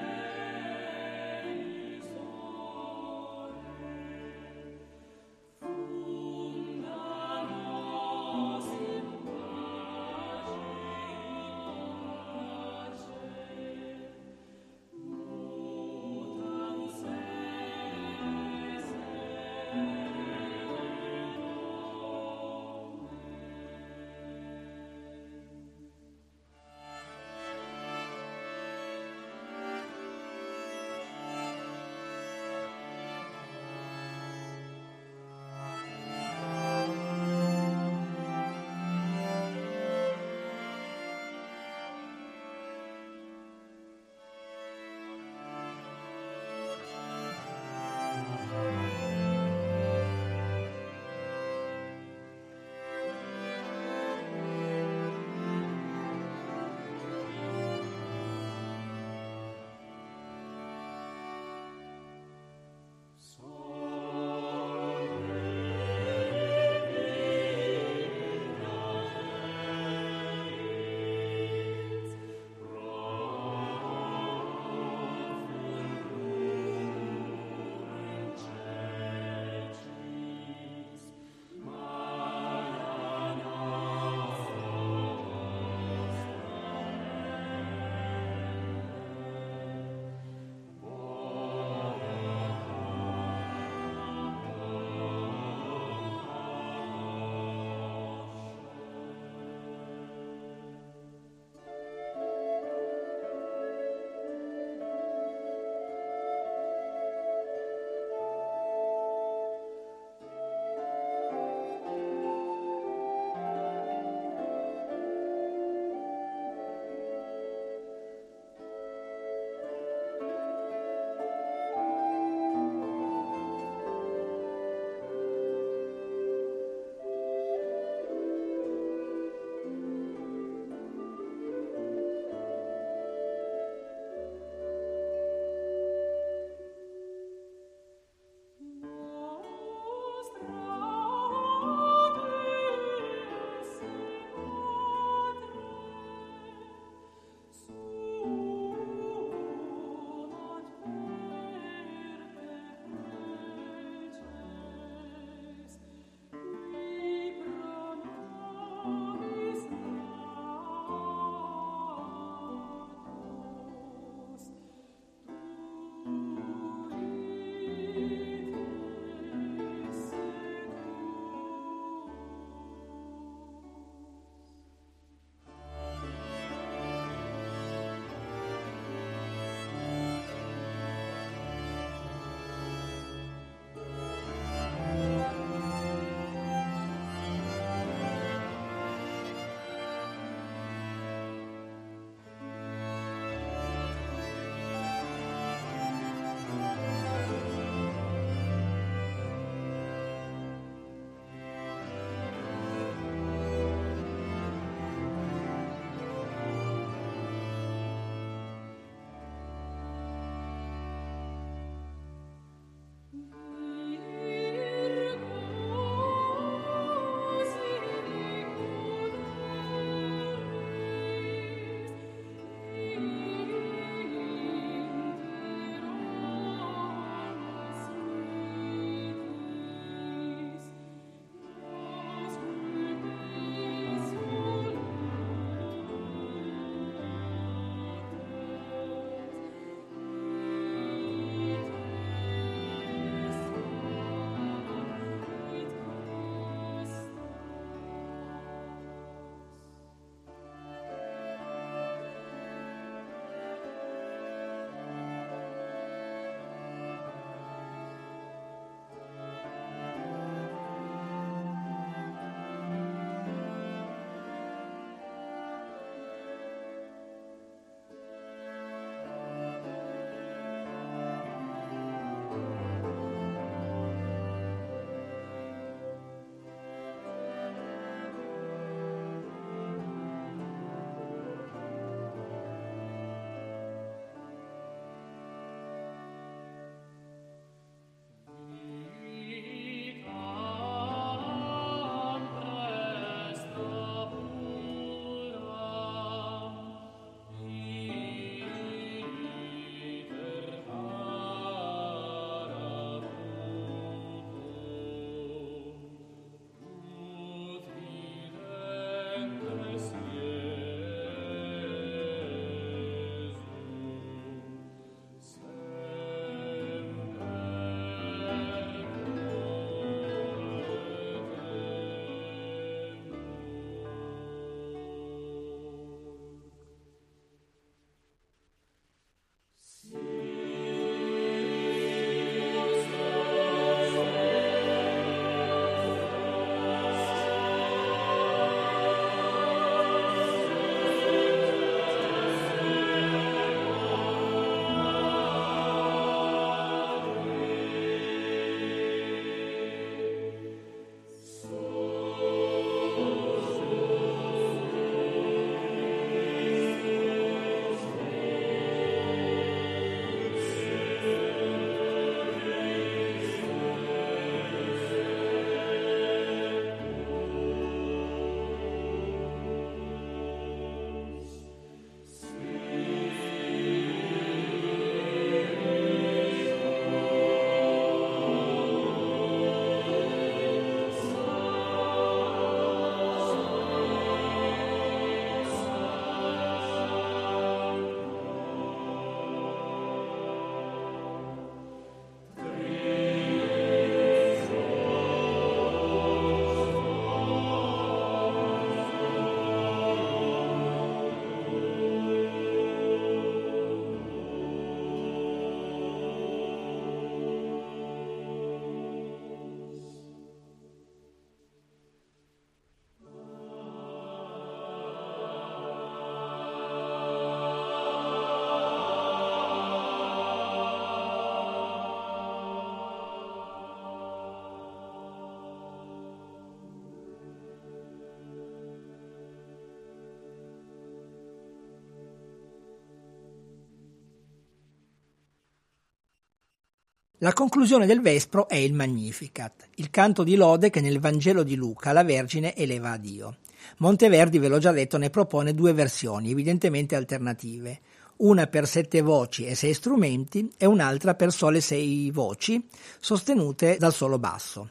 La 437.25 437.33
conclusione 437.33 437.87
del 437.87 438.01
Vespro 438.01 438.47
è 438.47 438.53
il 438.53 438.75
Magnificat, 438.75 439.69
il 439.77 439.89
canto 439.89 440.23
di 440.23 440.35
lode 440.35 440.69
che 440.69 440.79
nel 440.79 440.99
Vangelo 440.99 441.41
di 441.41 441.55
Luca 441.55 441.91
la 441.91 442.03
Vergine 442.03 442.55
eleva 442.55 442.91
a 442.91 442.97
Dio. 442.97 443.37
Monteverdi, 443.77 444.37
ve 444.37 444.47
l'ho 444.47 444.59
già 444.59 444.71
detto, 444.71 444.99
ne 444.99 445.09
propone 445.09 445.55
due 445.55 445.73
versioni, 445.73 446.29
evidentemente 446.29 446.95
alternative 446.95 447.79
una 448.17 448.45
per 448.45 448.67
sette 448.67 449.01
voci 449.01 449.47
e 449.47 449.55
sei 449.55 449.73
strumenti 449.73 450.51
e 450.55 450.67
un'altra 450.67 451.15
per 451.15 451.31
sole 451.31 451.61
sei 451.61 452.11
voci, 452.11 452.63
sostenute 452.99 453.77
dal 453.79 453.91
solo 453.91 454.19
basso. 454.19 454.69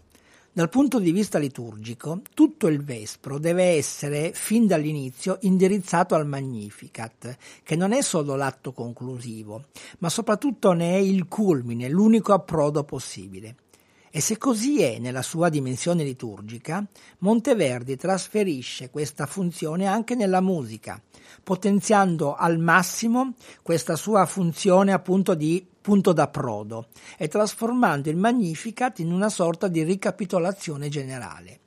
Dal 0.56 0.68
punto 0.68 1.00
di 1.00 1.10
vista 1.10 1.40
liturgico, 1.40 2.20
tutto 2.32 2.68
il 2.68 2.80
Vespro 2.84 3.40
deve 3.40 3.70
essere, 3.70 4.30
fin 4.32 4.68
dall'inizio, 4.68 5.38
indirizzato 5.40 6.14
al 6.14 6.28
Magnificat, 6.28 7.36
che 7.64 7.74
non 7.74 7.90
è 7.90 8.00
solo 8.02 8.36
l'atto 8.36 8.70
conclusivo, 8.70 9.64
ma 9.98 10.08
soprattutto 10.08 10.70
ne 10.70 10.94
è 10.94 10.98
il 10.98 11.26
culmine, 11.26 11.88
l'unico 11.88 12.32
approdo 12.32 12.84
possibile. 12.84 13.56
E 14.16 14.20
se 14.20 14.38
così 14.38 14.80
è 14.80 15.00
nella 15.00 15.22
sua 15.22 15.48
dimensione 15.48 16.04
liturgica, 16.04 16.86
Monteverdi 17.18 17.96
trasferisce 17.96 18.88
questa 18.88 19.26
funzione 19.26 19.86
anche 19.86 20.14
nella 20.14 20.40
musica, 20.40 21.02
potenziando 21.42 22.36
al 22.36 22.60
massimo 22.60 23.34
questa 23.60 23.96
sua 23.96 24.24
funzione 24.26 24.92
appunto 24.92 25.34
di 25.34 25.66
punto 25.80 26.12
d'approdo 26.12 26.90
e 27.18 27.26
trasformando 27.26 28.08
il 28.08 28.16
Magnificat 28.16 29.00
in 29.00 29.10
una 29.10 29.28
sorta 29.28 29.66
di 29.66 29.82
ricapitolazione 29.82 30.88
generale. 30.88 31.58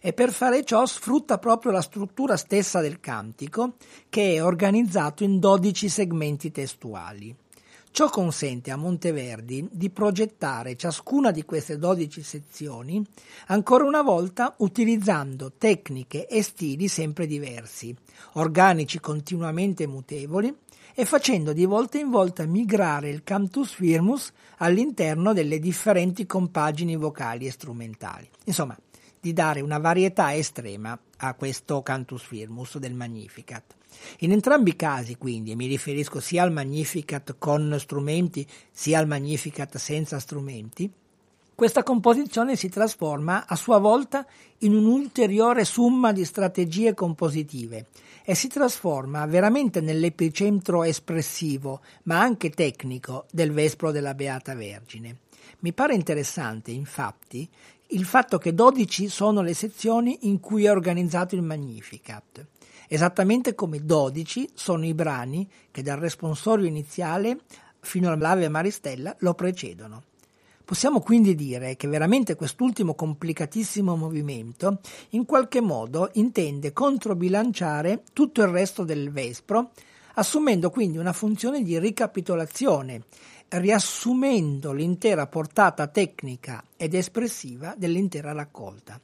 E 0.00 0.12
per 0.12 0.32
fare 0.32 0.64
ciò 0.64 0.84
sfrutta 0.84 1.38
proprio 1.38 1.70
la 1.70 1.82
struttura 1.82 2.36
stessa 2.36 2.80
del 2.80 2.98
cantico, 2.98 3.74
che 4.08 4.34
è 4.34 4.42
organizzato 4.42 5.22
in 5.22 5.38
12 5.38 5.88
segmenti 5.88 6.50
testuali. 6.50 7.32
Ciò 7.92 8.08
consente 8.08 8.70
a 8.70 8.76
Monteverdi 8.76 9.68
di 9.70 9.90
progettare 9.90 10.76
ciascuna 10.76 11.30
di 11.30 11.44
queste 11.44 11.76
12 11.76 12.22
sezioni 12.22 13.04
ancora 13.48 13.84
una 13.84 14.00
volta 14.00 14.54
utilizzando 14.60 15.52
tecniche 15.58 16.26
e 16.26 16.42
stili 16.42 16.88
sempre 16.88 17.26
diversi, 17.26 17.94
organici 18.32 18.98
continuamente 18.98 19.86
mutevoli 19.86 20.56
e 20.94 21.04
facendo 21.04 21.52
di 21.52 21.66
volta 21.66 21.98
in 21.98 22.08
volta 22.08 22.46
migrare 22.46 23.10
il 23.10 23.22
cantus 23.24 23.74
firmus 23.74 24.32
all'interno 24.56 25.34
delle 25.34 25.58
differenti 25.58 26.24
compagini 26.24 26.96
vocali 26.96 27.46
e 27.46 27.50
strumentali. 27.50 28.26
Insomma, 28.44 28.74
di 29.20 29.34
dare 29.34 29.60
una 29.60 29.76
varietà 29.76 30.34
estrema 30.34 30.98
a 31.18 31.34
questo 31.34 31.82
cantus 31.82 32.22
firmus 32.22 32.78
del 32.78 32.94
Magnificat. 32.94 33.80
In 34.20 34.32
entrambi 34.32 34.70
i 34.70 34.76
casi, 34.76 35.16
quindi, 35.16 35.52
e 35.52 35.56
mi 35.56 35.66
riferisco 35.66 36.20
sia 36.20 36.42
al 36.42 36.52
Magnificat 36.52 37.36
con 37.38 37.76
strumenti 37.78 38.46
sia 38.70 38.98
al 38.98 39.06
Magnificat 39.06 39.76
senza 39.76 40.18
strumenti, 40.18 40.90
questa 41.54 41.82
composizione 41.82 42.56
si 42.56 42.68
trasforma 42.68 43.46
a 43.46 43.54
sua 43.56 43.78
volta 43.78 44.26
in 44.58 44.74
un'ulteriore 44.74 45.64
summa 45.64 46.10
di 46.10 46.24
strategie 46.24 46.94
compositive 46.94 47.86
e 48.24 48.34
si 48.34 48.48
trasforma 48.48 49.24
veramente 49.26 49.80
nell'epicentro 49.80 50.82
espressivo, 50.82 51.80
ma 52.04 52.20
anche 52.20 52.50
tecnico, 52.50 53.26
del 53.30 53.52
Vespro 53.52 53.92
della 53.92 54.14
Beata 54.14 54.54
Vergine. 54.54 55.18
Mi 55.60 55.72
pare 55.72 55.94
interessante, 55.94 56.70
infatti, 56.70 57.48
il 57.88 58.06
fatto 58.06 58.38
che 58.38 58.54
12 58.54 59.08
sono 59.08 59.42
le 59.42 59.54
sezioni 59.54 60.20
in 60.22 60.40
cui 60.40 60.64
è 60.64 60.70
organizzato 60.70 61.34
il 61.34 61.42
Magnificat 61.42 62.44
esattamente 62.92 63.54
come 63.54 63.86
12 63.86 64.50
sono 64.52 64.84
i 64.84 64.92
brani 64.92 65.48
che 65.70 65.82
dal 65.82 65.98
responsorio 65.98 66.66
iniziale 66.66 67.38
fino 67.80 68.12
all'Ave 68.12 68.50
Maristella 68.50 69.16
lo 69.20 69.32
precedono. 69.32 70.02
Possiamo 70.62 71.00
quindi 71.00 71.34
dire 71.34 71.74
che 71.76 71.88
veramente 71.88 72.34
quest'ultimo 72.34 72.94
complicatissimo 72.94 73.96
movimento 73.96 74.80
in 75.10 75.24
qualche 75.24 75.62
modo 75.62 76.10
intende 76.14 76.74
controbilanciare 76.74 78.02
tutto 78.12 78.42
il 78.42 78.48
resto 78.48 78.84
del 78.84 79.10
Vespro, 79.10 79.70
assumendo 80.14 80.68
quindi 80.68 80.98
una 80.98 81.14
funzione 81.14 81.62
di 81.62 81.78
ricapitolazione, 81.78 83.04
riassumendo 83.48 84.72
l'intera 84.72 85.26
portata 85.26 85.86
tecnica 85.86 86.62
ed 86.76 86.92
espressiva 86.92 87.74
dell'intera 87.74 88.32
raccolta. 88.32 89.00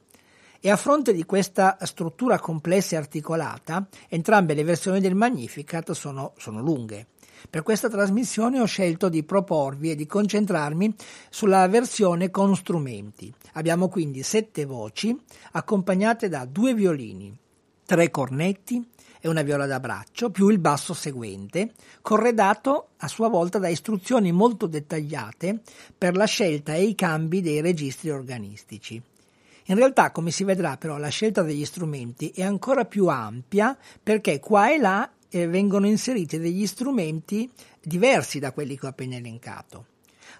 E 0.61 0.69
a 0.69 0.75
fronte 0.75 1.13
di 1.13 1.23
questa 1.23 1.77
struttura 1.83 2.37
complessa 2.37 2.95
e 2.95 2.97
articolata, 2.97 3.87
entrambe 4.09 4.53
le 4.53 4.65
versioni 4.65 4.99
del 4.99 5.15
Magnificat 5.15 5.93
sono, 5.93 6.33
sono 6.37 6.61
lunghe. 6.61 7.07
Per 7.49 7.63
questa 7.63 7.87
trasmissione 7.87 8.59
ho 8.59 8.65
scelto 8.65 9.07
di 9.07 9.23
proporvi 9.23 9.91
e 9.91 9.95
di 9.95 10.05
concentrarmi 10.05 10.93
sulla 11.29 11.65
versione 11.69 12.29
con 12.29 12.57
strumenti. 12.57 13.33
Abbiamo 13.53 13.87
quindi 13.87 14.21
sette 14.21 14.65
voci 14.65 15.17
accompagnate 15.53 16.27
da 16.27 16.43
due 16.43 16.73
violini, 16.73 17.33
tre 17.85 18.11
cornetti 18.11 18.85
e 19.21 19.29
una 19.29 19.43
viola 19.43 19.65
da 19.65 19.79
braccio, 19.79 20.29
più 20.29 20.49
il 20.49 20.59
basso 20.59 20.93
seguente, 20.93 21.71
corredato 22.01 22.89
a 22.97 23.07
sua 23.07 23.29
volta 23.29 23.59
da 23.59 23.69
istruzioni 23.69 24.33
molto 24.33 24.67
dettagliate 24.67 25.61
per 25.97 26.17
la 26.17 26.25
scelta 26.25 26.73
e 26.73 26.83
i 26.83 26.95
cambi 26.95 27.39
dei 27.41 27.61
registri 27.61 28.09
organistici. 28.09 29.01
In 29.69 29.75
realtà, 29.75 30.11
come 30.11 30.31
si 30.31 30.43
vedrà 30.43 30.77
però, 30.77 30.97
la 30.97 31.09
scelta 31.09 31.43
degli 31.43 31.63
strumenti 31.63 32.31
è 32.33 32.41
ancora 32.41 32.85
più 32.85 33.05
ampia 33.05 33.77
perché 34.01 34.39
qua 34.39 34.73
e 34.73 34.79
là 34.79 35.07
eh, 35.29 35.45
vengono 35.47 35.85
inseriti 35.85 36.39
degli 36.39 36.65
strumenti 36.65 37.47
diversi 37.79 38.39
da 38.39 38.51
quelli 38.51 38.75
che 38.75 38.87
ho 38.87 38.89
appena 38.89 39.17
elencato. 39.17 39.85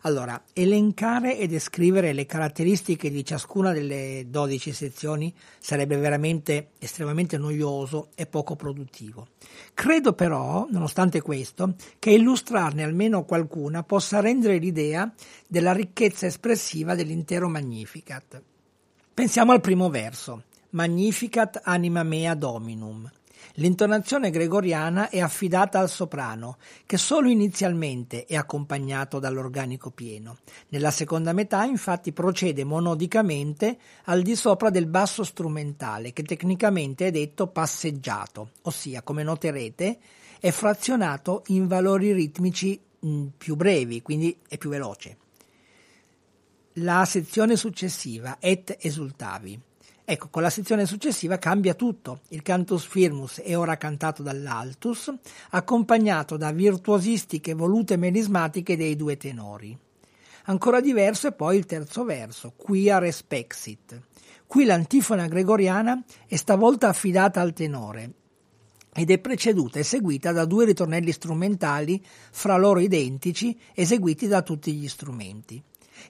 Allora, 0.03 0.41
elencare 0.53 1.37
e 1.37 1.45
descrivere 1.45 2.13
le 2.13 2.25
caratteristiche 2.25 3.11
di 3.11 3.23
ciascuna 3.23 3.71
delle 3.71 4.25
12 4.29 4.73
sezioni 4.73 5.31
sarebbe 5.59 5.97
veramente 5.97 6.69
estremamente 6.79 7.37
noioso 7.37 8.09
e 8.15 8.25
poco 8.25 8.55
produttivo. 8.55 9.27
Credo 9.75 10.13
però, 10.13 10.65
nonostante 10.71 11.21
questo, 11.21 11.75
che 11.99 12.09
illustrarne 12.09 12.81
almeno 12.81 13.25
qualcuna 13.25 13.83
possa 13.83 14.21
rendere 14.21 14.57
l'idea 14.57 15.13
della 15.45 15.73
ricchezza 15.73 16.25
espressiva 16.25 16.95
dell'intero 16.95 17.47
Magnificat. 17.47 18.41
Pensiamo 19.19 19.51
al 19.51 19.59
primo 19.59 19.89
verso, 19.89 20.43
Magnificat 20.69 21.59
anima 21.65 22.03
mea 22.03 22.35
dominum. 22.35 23.11
L'intonazione 23.55 24.29
gregoriana 24.29 25.09
è 25.09 25.19
affidata 25.19 25.77
al 25.77 25.89
soprano, 25.89 26.55
che 26.85 26.95
solo 26.95 27.27
inizialmente 27.27 28.23
è 28.23 28.37
accompagnato 28.37 29.19
dall'organico 29.19 29.91
pieno. 29.91 30.37
Nella 30.69 30.89
seconda 30.89 31.33
metà, 31.33 31.65
infatti, 31.65 32.13
procede 32.13 32.63
monodicamente 32.63 33.77
al 34.05 34.21
di 34.21 34.37
sopra 34.37 34.69
del 34.69 34.87
basso 34.87 35.25
strumentale, 35.25 36.13
che 36.13 36.23
tecnicamente 36.23 37.07
è 37.07 37.11
detto 37.11 37.47
passeggiato, 37.47 38.51
ossia, 38.61 39.01
come 39.01 39.23
noterete, 39.23 39.99
è 40.39 40.49
frazionato 40.51 41.43
in 41.47 41.67
valori 41.67 42.13
ritmici 42.13 42.79
mm, 43.05 43.25
più 43.37 43.57
brevi, 43.57 44.01
quindi 44.01 44.33
è 44.47 44.57
più 44.57 44.69
veloce 44.69 45.17
la 46.81 47.05
sezione 47.05 47.55
successiva, 47.55 48.37
et 48.39 48.77
esultavi. 48.79 49.59
Ecco, 50.05 50.29
con 50.29 50.41
la 50.41 50.49
sezione 50.49 50.85
successiva 50.85 51.37
cambia 51.37 51.75
tutto. 51.75 52.21
Il 52.29 52.41
cantus 52.41 52.85
firmus 52.85 53.41
è 53.41 53.55
ora 53.57 53.77
cantato 53.77 54.23
dall'altus, 54.23 55.13
accompagnato 55.51 56.35
da 56.35 56.51
virtuosistiche 56.51 57.53
volute 57.53 57.95
melismatiche 57.95 58.75
dei 58.75 58.95
due 58.95 59.17
tenori. 59.17 59.77
Ancora 60.45 60.81
diverso 60.81 61.27
è 61.27 61.31
poi 61.31 61.57
il 61.57 61.67
terzo 61.67 62.05
verso, 62.05 62.53
quia 62.55 62.97
respexit. 62.97 64.01
Qui 64.47 64.65
l'antifona 64.65 65.27
gregoriana 65.27 66.03
è 66.25 66.35
stavolta 66.37 66.87
affidata 66.87 67.39
al 67.39 67.53
tenore 67.53 68.13
ed 68.91 69.11
è 69.11 69.19
preceduta 69.19 69.77
e 69.77 69.83
seguita 69.83 70.31
da 70.31 70.45
due 70.45 70.65
ritornelli 70.65 71.11
strumentali 71.11 72.03
fra 72.31 72.57
loro 72.57 72.79
identici 72.79 73.55
eseguiti 73.75 74.25
da 74.25 74.41
tutti 74.41 74.73
gli 74.73 74.87
strumenti. 74.87 75.61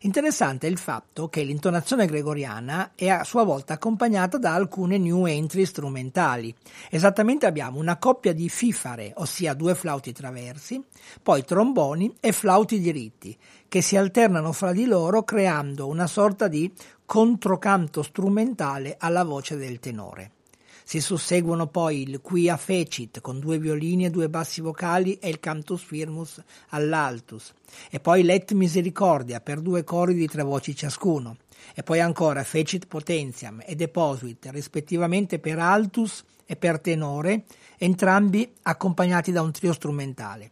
Interessante 0.01 0.67
il 0.67 0.77
fatto 0.77 1.29
che 1.29 1.43
l'intonazione 1.43 2.05
gregoriana 2.05 2.91
è 2.95 3.09
a 3.09 3.23
sua 3.23 3.43
volta 3.43 3.73
accompagnata 3.73 4.37
da 4.37 4.53
alcune 4.53 4.97
new 4.97 5.25
entry 5.25 5.65
strumentali. 5.65 6.55
Esattamente 6.89 7.45
abbiamo 7.45 7.79
una 7.79 7.97
coppia 7.97 8.33
di 8.33 8.49
fifare, 8.49 9.11
ossia 9.15 9.53
due 9.53 9.75
flauti 9.75 10.11
traversi, 10.11 10.83
poi 11.21 11.43
tromboni 11.43 12.15
e 12.19 12.31
flauti 12.31 12.79
diritti, 12.79 13.37
che 13.67 13.81
si 13.81 13.97
alternano 13.97 14.51
fra 14.51 14.71
di 14.71 14.85
loro 14.85 15.23
creando 15.23 15.87
una 15.87 16.07
sorta 16.07 16.47
di 16.47 16.71
controcanto 17.05 18.03
strumentale 18.03 18.95
alla 18.99 19.23
voce 19.23 19.57
del 19.57 19.79
tenore. 19.79 20.31
Si 20.89 21.01
susseguono 21.01 21.67
poi 21.67 22.01
il 22.01 22.19
Quia 22.19 22.57
Fecit 22.57 23.21
con 23.21 23.39
due 23.39 23.59
violini 23.59 24.05
e 24.05 24.09
due 24.09 24.27
bassi 24.27 24.59
vocali 24.59 25.19
e 25.19 25.29
il 25.29 25.39
Cantus 25.39 25.83
Firmus 25.83 26.41
all'altus, 26.69 27.53
e 27.91 27.99
poi 27.99 28.23
Let 28.23 28.53
Misericordia 28.53 29.39
per 29.39 29.61
due 29.61 29.83
cori 29.83 30.15
di 30.15 30.25
tre 30.25 30.41
voci 30.41 30.75
ciascuno, 30.75 31.37
e 31.75 31.83
poi 31.83 31.99
ancora 31.99 32.43
Fecit 32.43 32.87
Potentiam 32.87 33.61
e 33.63 33.75
Deposit 33.75 34.49
rispettivamente 34.49 35.37
per 35.37 35.59
altus 35.59 36.23
e 36.43 36.55
per 36.55 36.79
tenore, 36.79 37.43
entrambi 37.77 38.51
accompagnati 38.63 39.31
da 39.31 39.43
un 39.43 39.51
trio 39.51 39.73
strumentale. 39.73 40.49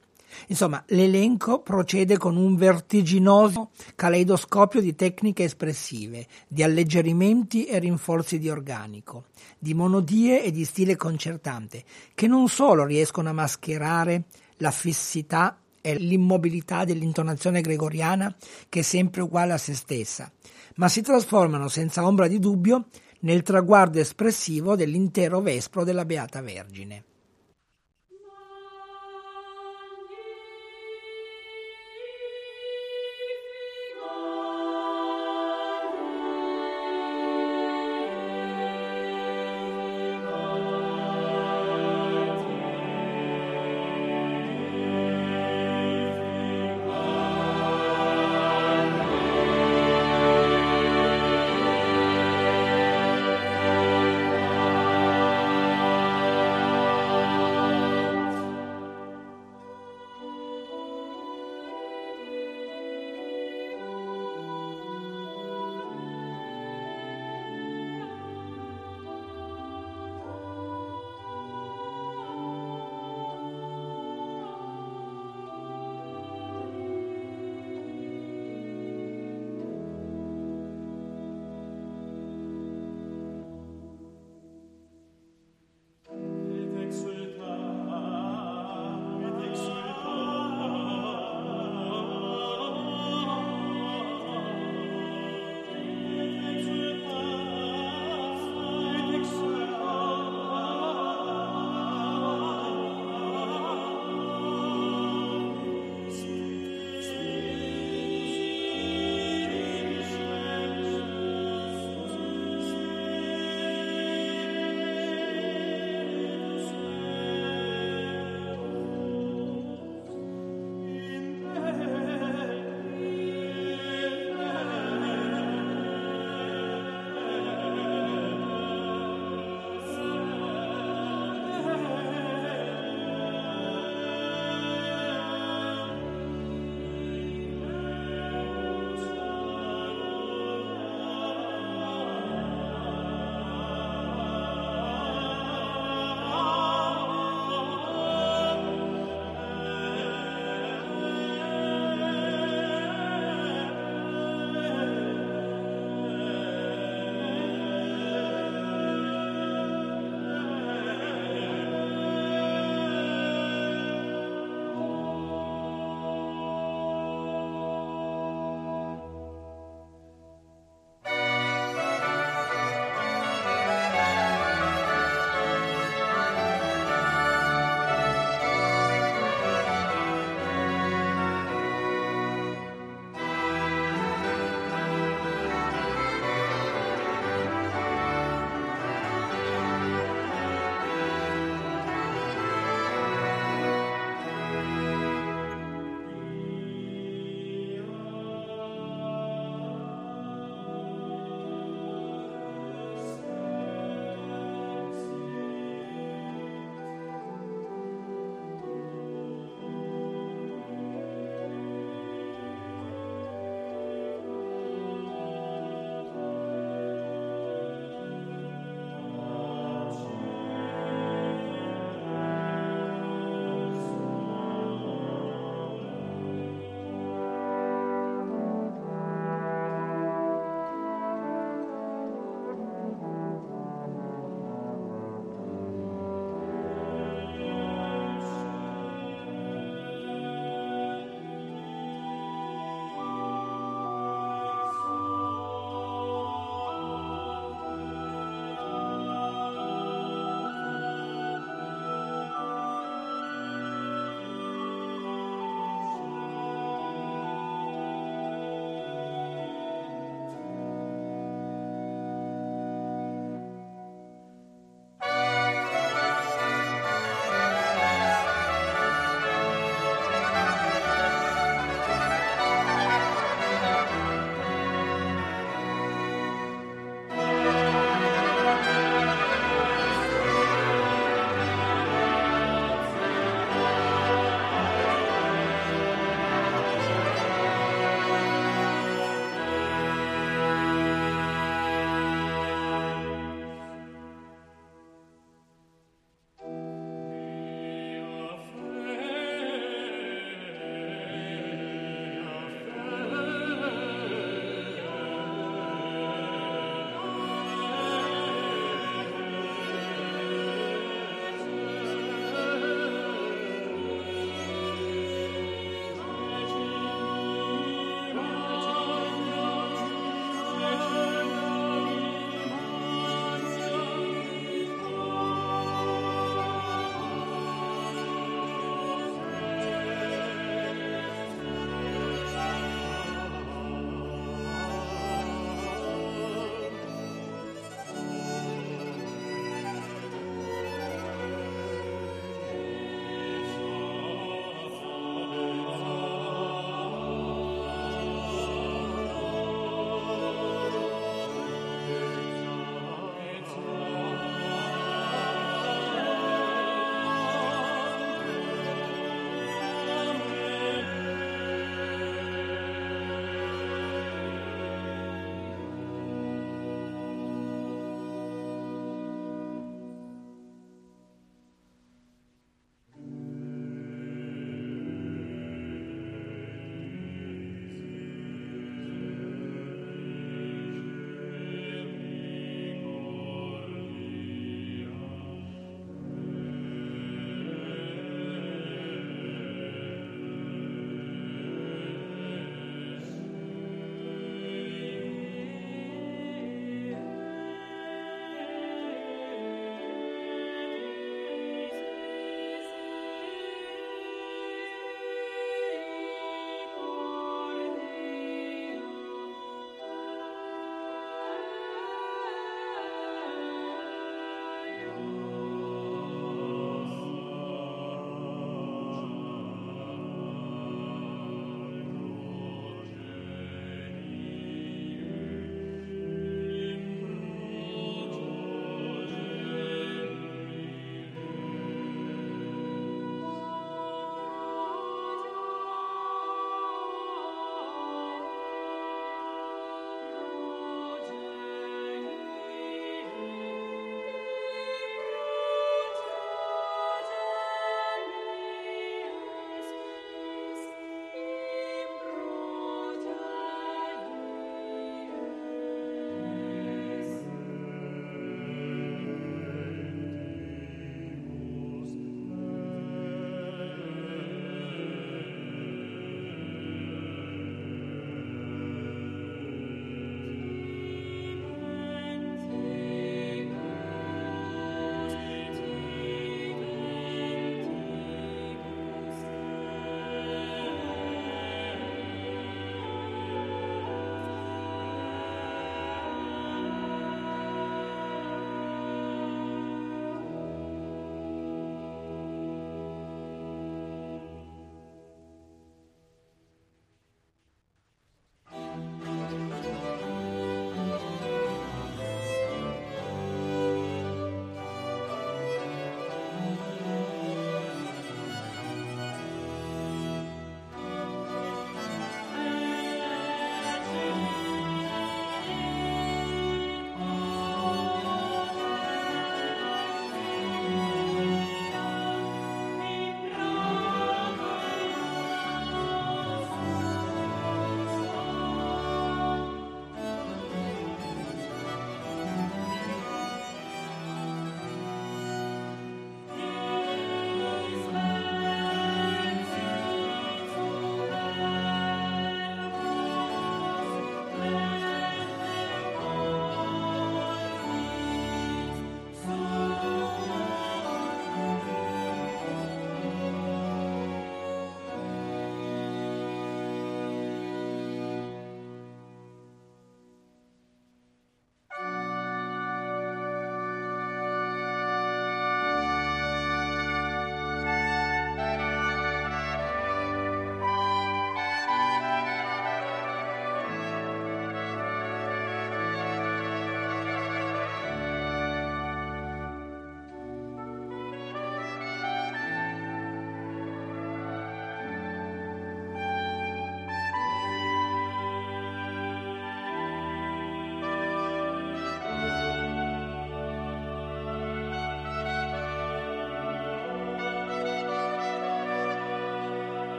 Insomma, 0.48 0.84
l'elenco 0.88 1.62
procede 1.62 2.18
con 2.18 2.38
un 2.38 2.56
vertiginoso 2.56 3.72
caleidoscopio 3.96 4.82
di 4.82 4.96
tecniche 4.96 5.44
espressive, 5.44 6.28
di 6.48 6.64
alleggerimenti 6.64 7.66
e 7.66 7.80
rinforzi 7.80 8.40
di 8.40 8.50
organico, 8.50 9.26
di 9.58 9.74
monodie 9.74 10.44
e 10.44 10.52
di 10.52 10.66
stile 10.66 10.96
concertante, 10.96 11.84
che 12.14 12.28
non 12.28 12.48
solo 12.48 12.86
riescono 12.86 13.30
a 13.30 13.34
mascherare 13.34 14.24
la 14.58 14.72
fissità 14.72 15.60
e 15.82 15.96
l'immobilità 15.96 16.84
dell'intonazione 16.84 17.62
gregoriana, 17.62 18.36
che 18.70 18.80
è 18.80 18.84
sempre 18.84 19.22
uguale 19.22 19.54
a 19.54 19.58
se 19.58 19.74
stessa, 19.74 20.32
ma 20.76 20.88
si 20.90 21.02
trasformano 21.02 21.68
senza 21.68 22.06
ombra 22.06 22.28
di 22.28 22.40
dubbio 22.40 22.88
nel 23.22 23.42
traguardo 23.42 24.00
espressivo 24.00 24.76
dell'intero 24.76 25.40
vespro 25.42 25.84
della 25.84 26.06
Beata 26.06 26.42
Vergine. 26.42 27.04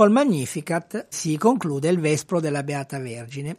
Col 0.00 0.12
Magnificat 0.12 1.08
si 1.10 1.36
conclude 1.36 1.90
il 1.90 2.00
Vespro 2.00 2.40
della 2.40 2.62
Beata 2.62 2.98
Vergine 2.98 3.56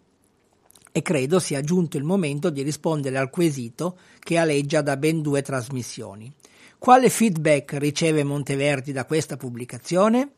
e 0.92 1.04
credo 1.04 1.38
sia 1.38 1.62
giunto 1.62 1.98
il 1.98 2.04
momento 2.04 2.50
di 2.50 2.64
rispondere 2.64 3.20
al 3.20 3.30
quesito 3.30 4.00
che 4.18 4.40
aleggia 4.40 4.82
da 4.82 4.98
ben 4.98 5.22
due 5.22 5.44
trasmissioni. 5.44 6.34
Quale 6.80 7.10
feedback 7.12 7.74
riceve 7.74 8.24
Monteverdi 8.24 8.92
da 8.92 9.06
questa 9.06 9.38
pubblicazione? 9.38 10.32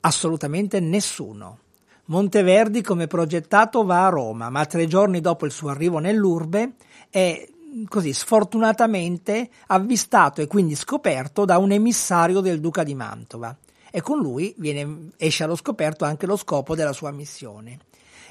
Assolutamente 0.00 0.80
nessuno. 0.80 1.60
Monteverdi 2.04 2.82
come 2.82 3.06
progettato 3.06 3.84
va 3.84 4.04
a 4.04 4.10
Roma, 4.10 4.50
ma 4.50 4.66
tre 4.66 4.86
giorni 4.86 5.22
dopo 5.22 5.46
il 5.46 5.52
suo 5.52 5.70
arrivo 5.70 5.98
nell'urbe 5.98 6.74
è 7.08 7.48
così 7.88 8.12
sfortunatamente 8.12 9.48
avvistato 9.68 10.42
e 10.42 10.46
quindi 10.46 10.74
scoperto 10.74 11.46
da 11.46 11.56
un 11.56 11.72
emissario 11.72 12.40
del 12.40 12.60
duca 12.60 12.82
di 12.82 12.94
Mantova 12.94 13.56
e 13.96 14.00
con 14.00 14.18
lui 14.18 14.52
viene, 14.58 15.10
esce 15.16 15.44
allo 15.44 15.54
scoperto 15.54 16.04
anche 16.04 16.26
lo 16.26 16.36
scopo 16.36 16.74
della 16.74 16.92
sua 16.92 17.12
missione. 17.12 17.78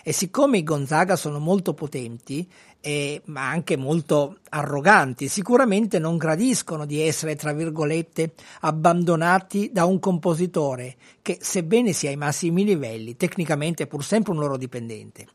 E 0.03 0.11
siccome 0.11 0.57
i 0.57 0.63
Gonzaga 0.63 1.15
sono 1.15 1.39
molto 1.39 1.73
potenti, 1.73 2.45
eh, 2.81 3.21
ma 3.27 3.47
anche 3.47 3.77
molto 3.77 4.39
arroganti, 4.49 5.29
sicuramente 5.29 5.99
non 5.99 6.17
gradiscono 6.17 6.85
di 6.85 6.99
essere, 6.99 7.37
tra 7.37 7.53
virgolette, 7.53 8.33
abbandonati 8.59 9.69
da 9.71 9.85
un 9.85 9.99
compositore 9.99 10.97
che, 11.21 11.37
sebbene 11.39 11.93
sia 11.93 12.09
ai 12.09 12.17
massimi 12.17 12.65
livelli, 12.65 13.15
tecnicamente 13.15 13.83
è 13.83 13.87
pur 13.87 14.03
sempre 14.03 14.33
un 14.33 14.39
loro 14.39 14.57
dipendente. 14.57 15.27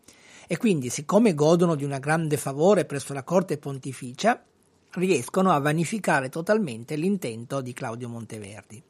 E 0.47 0.59
quindi, 0.59 0.91
siccome 0.91 1.33
godono 1.33 1.75
di 1.75 1.85
un 1.85 1.97
grande 1.99 2.37
favore 2.37 2.85
presso 2.85 3.15
la 3.15 3.25
corte 3.25 3.57
pontificia, 3.57 4.45
riescono 4.91 5.53
a 5.53 5.59
vanificare 5.59 6.29
totalmente 6.29 6.97
l'intento 6.97 7.63
di 7.63 7.73
Claudio 7.73 8.11
Monteverdi. 8.11 8.83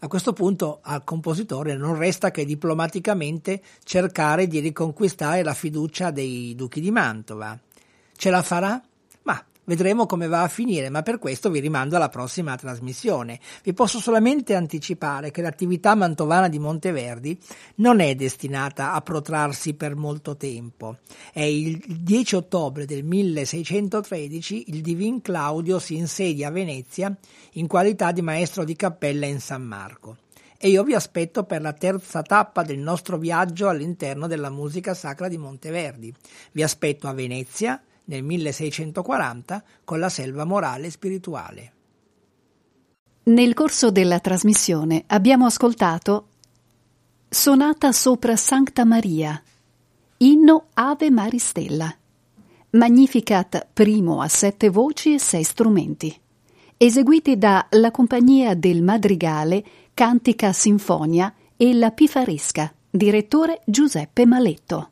A 0.00 0.06
questo 0.06 0.32
punto 0.32 0.78
al 0.82 1.02
compositore 1.02 1.74
non 1.74 1.96
resta 1.96 2.30
che 2.30 2.44
diplomaticamente 2.44 3.60
cercare 3.82 4.46
di 4.46 4.60
riconquistare 4.60 5.42
la 5.42 5.54
fiducia 5.54 6.12
dei 6.12 6.54
duchi 6.54 6.80
di 6.80 6.92
Mantova. 6.92 7.58
Ce 8.16 8.30
la 8.30 8.42
farà? 8.42 8.80
Vedremo 9.68 10.06
come 10.06 10.28
va 10.28 10.44
a 10.44 10.48
finire, 10.48 10.88
ma 10.88 11.02
per 11.02 11.18
questo 11.18 11.50
vi 11.50 11.60
rimando 11.60 11.96
alla 11.96 12.08
prossima 12.08 12.56
trasmissione. 12.56 13.38
Vi 13.62 13.74
posso 13.74 13.98
solamente 13.98 14.54
anticipare 14.54 15.30
che 15.30 15.42
l'attività 15.42 15.94
mantovana 15.94 16.48
di 16.48 16.58
Monteverdi 16.58 17.38
non 17.74 18.00
è 18.00 18.14
destinata 18.14 18.94
a 18.94 19.02
protrarsi 19.02 19.74
per 19.74 19.94
molto 19.94 20.38
tempo. 20.38 20.96
È 21.34 21.42
il 21.42 21.84
10 21.86 22.36
ottobre 22.36 22.86
del 22.86 23.04
1613 23.04 24.70
il 24.70 24.80
Divin 24.80 25.20
Claudio 25.20 25.78
si 25.78 25.96
insedia 25.96 26.48
a 26.48 26.50
Venezia 26.50 27.14
in 27.52 27.66
qualità 27.66 28.10
di 28.10 28.22
maestro 28.22 28.64
di 28.64 28.74
cappella 28.74 29.26
in 29.26 29.38
San 29.38 29.64
Marco. 29.64 30.16
E 30.56 30.70
io 30.70 30.82
vi 30.82 30.94
aspetto 30.94 31.44
per 31.44 31.60
la 31.60 31.74
terza 31.74 32.22
tappa 32.22 32.62
del 32.62 32.78
nostro 32.78 33.18
viaggio 33.18 33.68
all'interno 33.68 34.26
della 34.26 34.48
musica 34.48 34.94
sacra 34.94 35.28
di 35.28 35.36
Monteverdi. 35.36 36.10
Vi 36.52 36.62
aspetto 36.62 37.06
a 37.06 37.12
Venezia 37.12 37.82
nel 38.08 38.22
1640 38.22 39.62
con 39.84 39.98
la 39.98 40.10
selva 40.10 40.44
morale 40.44 40.88
e 40.88 40.90
spirituale. 40.90 41.72
Nel 43.24 43.54
corso 43.54 43.90
della 43.90 44.20
trasmissione 44.20 45.04
abbiamo 45.06 45.46
ascoltato 45.46 46.28
Sonata 47.28 47.92
sopra 47.92 48.36
Sancta 48.36 48.84
Maria, 48.84 49.40
inno 50.18 50.66
Ave 50.74 51.10
Maristella, 51.10 51.94
Magnificat 52.70 53.66
primo 53.72 54.20
a 54.20 54.28
sette 54.28 54.68
voci 54.68 55.14
e 55.14 55.18
sei 55.18 55.42
strumenti 55.42 56.20
eseguiti 56.80 57.36
da 57.36 57.66
La 57.70 57.90
Compagnia 57.90 58.54
del 58.54 58.82
Madrigale, 58.82 59.64
Cantica 59.94 60.52
Sinfonia 60.52 61.34
e 61.56 61.74
La 61.74 61.90
Pifaresca, 61.90 62.72
direttore 62.88 63.62
Giuseppe 63.66 64.24
Maletto. 64.24 64.90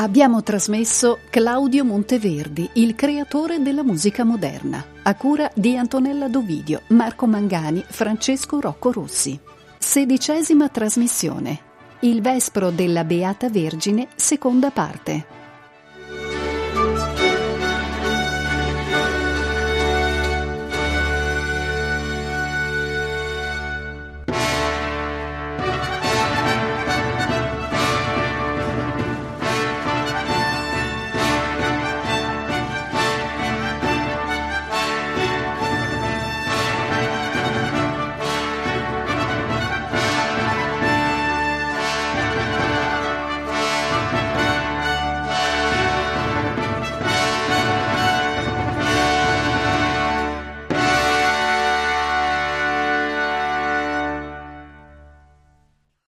Abbiamo 0.00 0.42
trasmesso 0.42 1.18
Claudio 1.28 1.84
Monteverdi, 1.84 2.70
il 2.76 2.94
creatore 2.94 3.60
della 3.60 3.82
musica 3.82 4.24
moderna, 4.24 4.82
a 5.02 5.14
cura 5.14 5.50
di 5.54 5.76
Antonella 5.76 6.26
Dovidio, 6.26 6.84
Marco 6.88 7.26
Mangani, 7.26 7.84
Francesco 7.86 8.60
Rocco 8.60 8.92
Rossi. 8.92 9.38
Sedicesima 9.76 10.70
trasmissione. 10.70 11.60
Il 12.00 12.22
Vespro 12.22 12.70
della 12.70 13.04
Beata 13.04 13.50
Vergine, 13.50 14.08
seconda 14.14 14.70
parte. 14.70 15.39